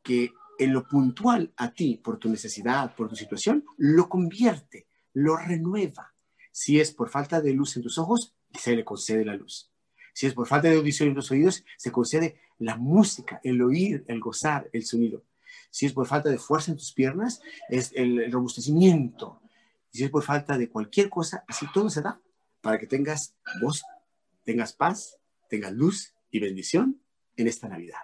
[0.04, 5.36] que en lo puntual a ti, por tu necesidad, por tu situación, lo convierte, lo
[5.36, 6.14] renueva.
[6.52, 9.75] Si es por falta de luz en tus ojos, se le concede la luz.
[10.16, 14.06] Si es por falta de audición en tus oídos, se concede la música, el oír,
[14.08, 15.26] el gozar, el sonido.
[15.70, 19.42] Si es por falta de fuerza en tus piernas, es el robustecimiento.
[19.92, 22.22] si es por falta de cualquier cosa, así todo se da
[22.62, 23.84] para que tengas voz,
[24.46, 25.18] tengas paz,
[25.50, 27.02] tengas luz y bendición
[27.36, 28.00] en esta Navidad.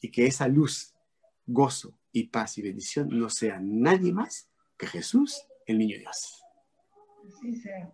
[0.00, 0.94] Y que esa luz,
[1.46, 6.42] gozo y paz y bendición no sea nadie más que Jesús, el niño Dios.
[7.24, 7.92] Así sea.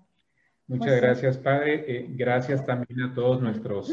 [0.69, 1.85] Muchas pues gracias, Padre.
[1.89, 3.91] Eh, gracias también a todos nuestros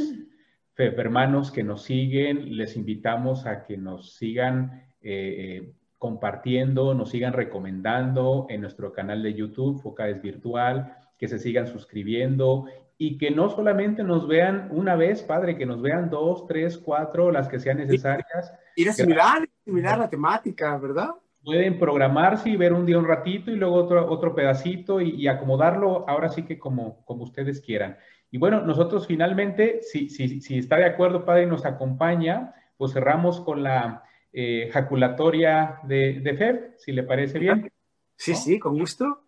[0.77, 7.33] hermanos que nos siguen, les invitamos a que nos sigan eh, eh, compartiendo, nos sigan
[7.33, 12.65] recomendando en nuestro canal de YouTube, Focades Virtual, que se sigan suscribiendo
[12.97, 17.31] y que no solamente nos vean una vez, padre, que nos vean dos, tres, cuatro,
[17.31, 18.53] las que sean necesarias.
[18.75, 21.11] Ir a similar, similar la temática, ¿verdad?
[21.45, 25.27] Pueden programarse y ver un día un ratito y luego otro, otro pedacito y, y
[25.27, 27.97] acomodarlo ahora sí que como, como ustedes quieran.
[28.31, 32.91] Y bueno, nosotros finalmente, si, si, si está de acuerdo, Padre, y nos acompaña, pues
[32.91, 37.71] cerramos con la eh, jaculatoria de, de FEB, si le parece bien.
[38.17, 39.23] Sí, sí, con gusto.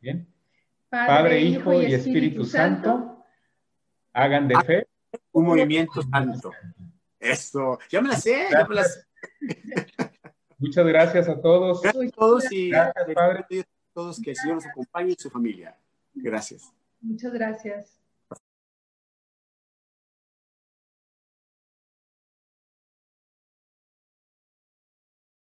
[0.00, 0.26] Bien.
[0.90, 3.24] Padre, Hijo y Espíritu Santo,
[4.12, 4.86] hagan de fe
[5.32, 6.52] un movimiento santo.
[7.18, 9.00] Esto, ya me la sé, ya me la sé.
[10.62, 11.82] Muchas gracias a todos.
[11.82, 13.44] Gracias a todos y gracias, Padre.
[13.60, 15.76] a todos que el Señor nos acompañe y su familia.
[16.14, 16.72] Gracias.
[17.00, 18.01] Muchas gracias.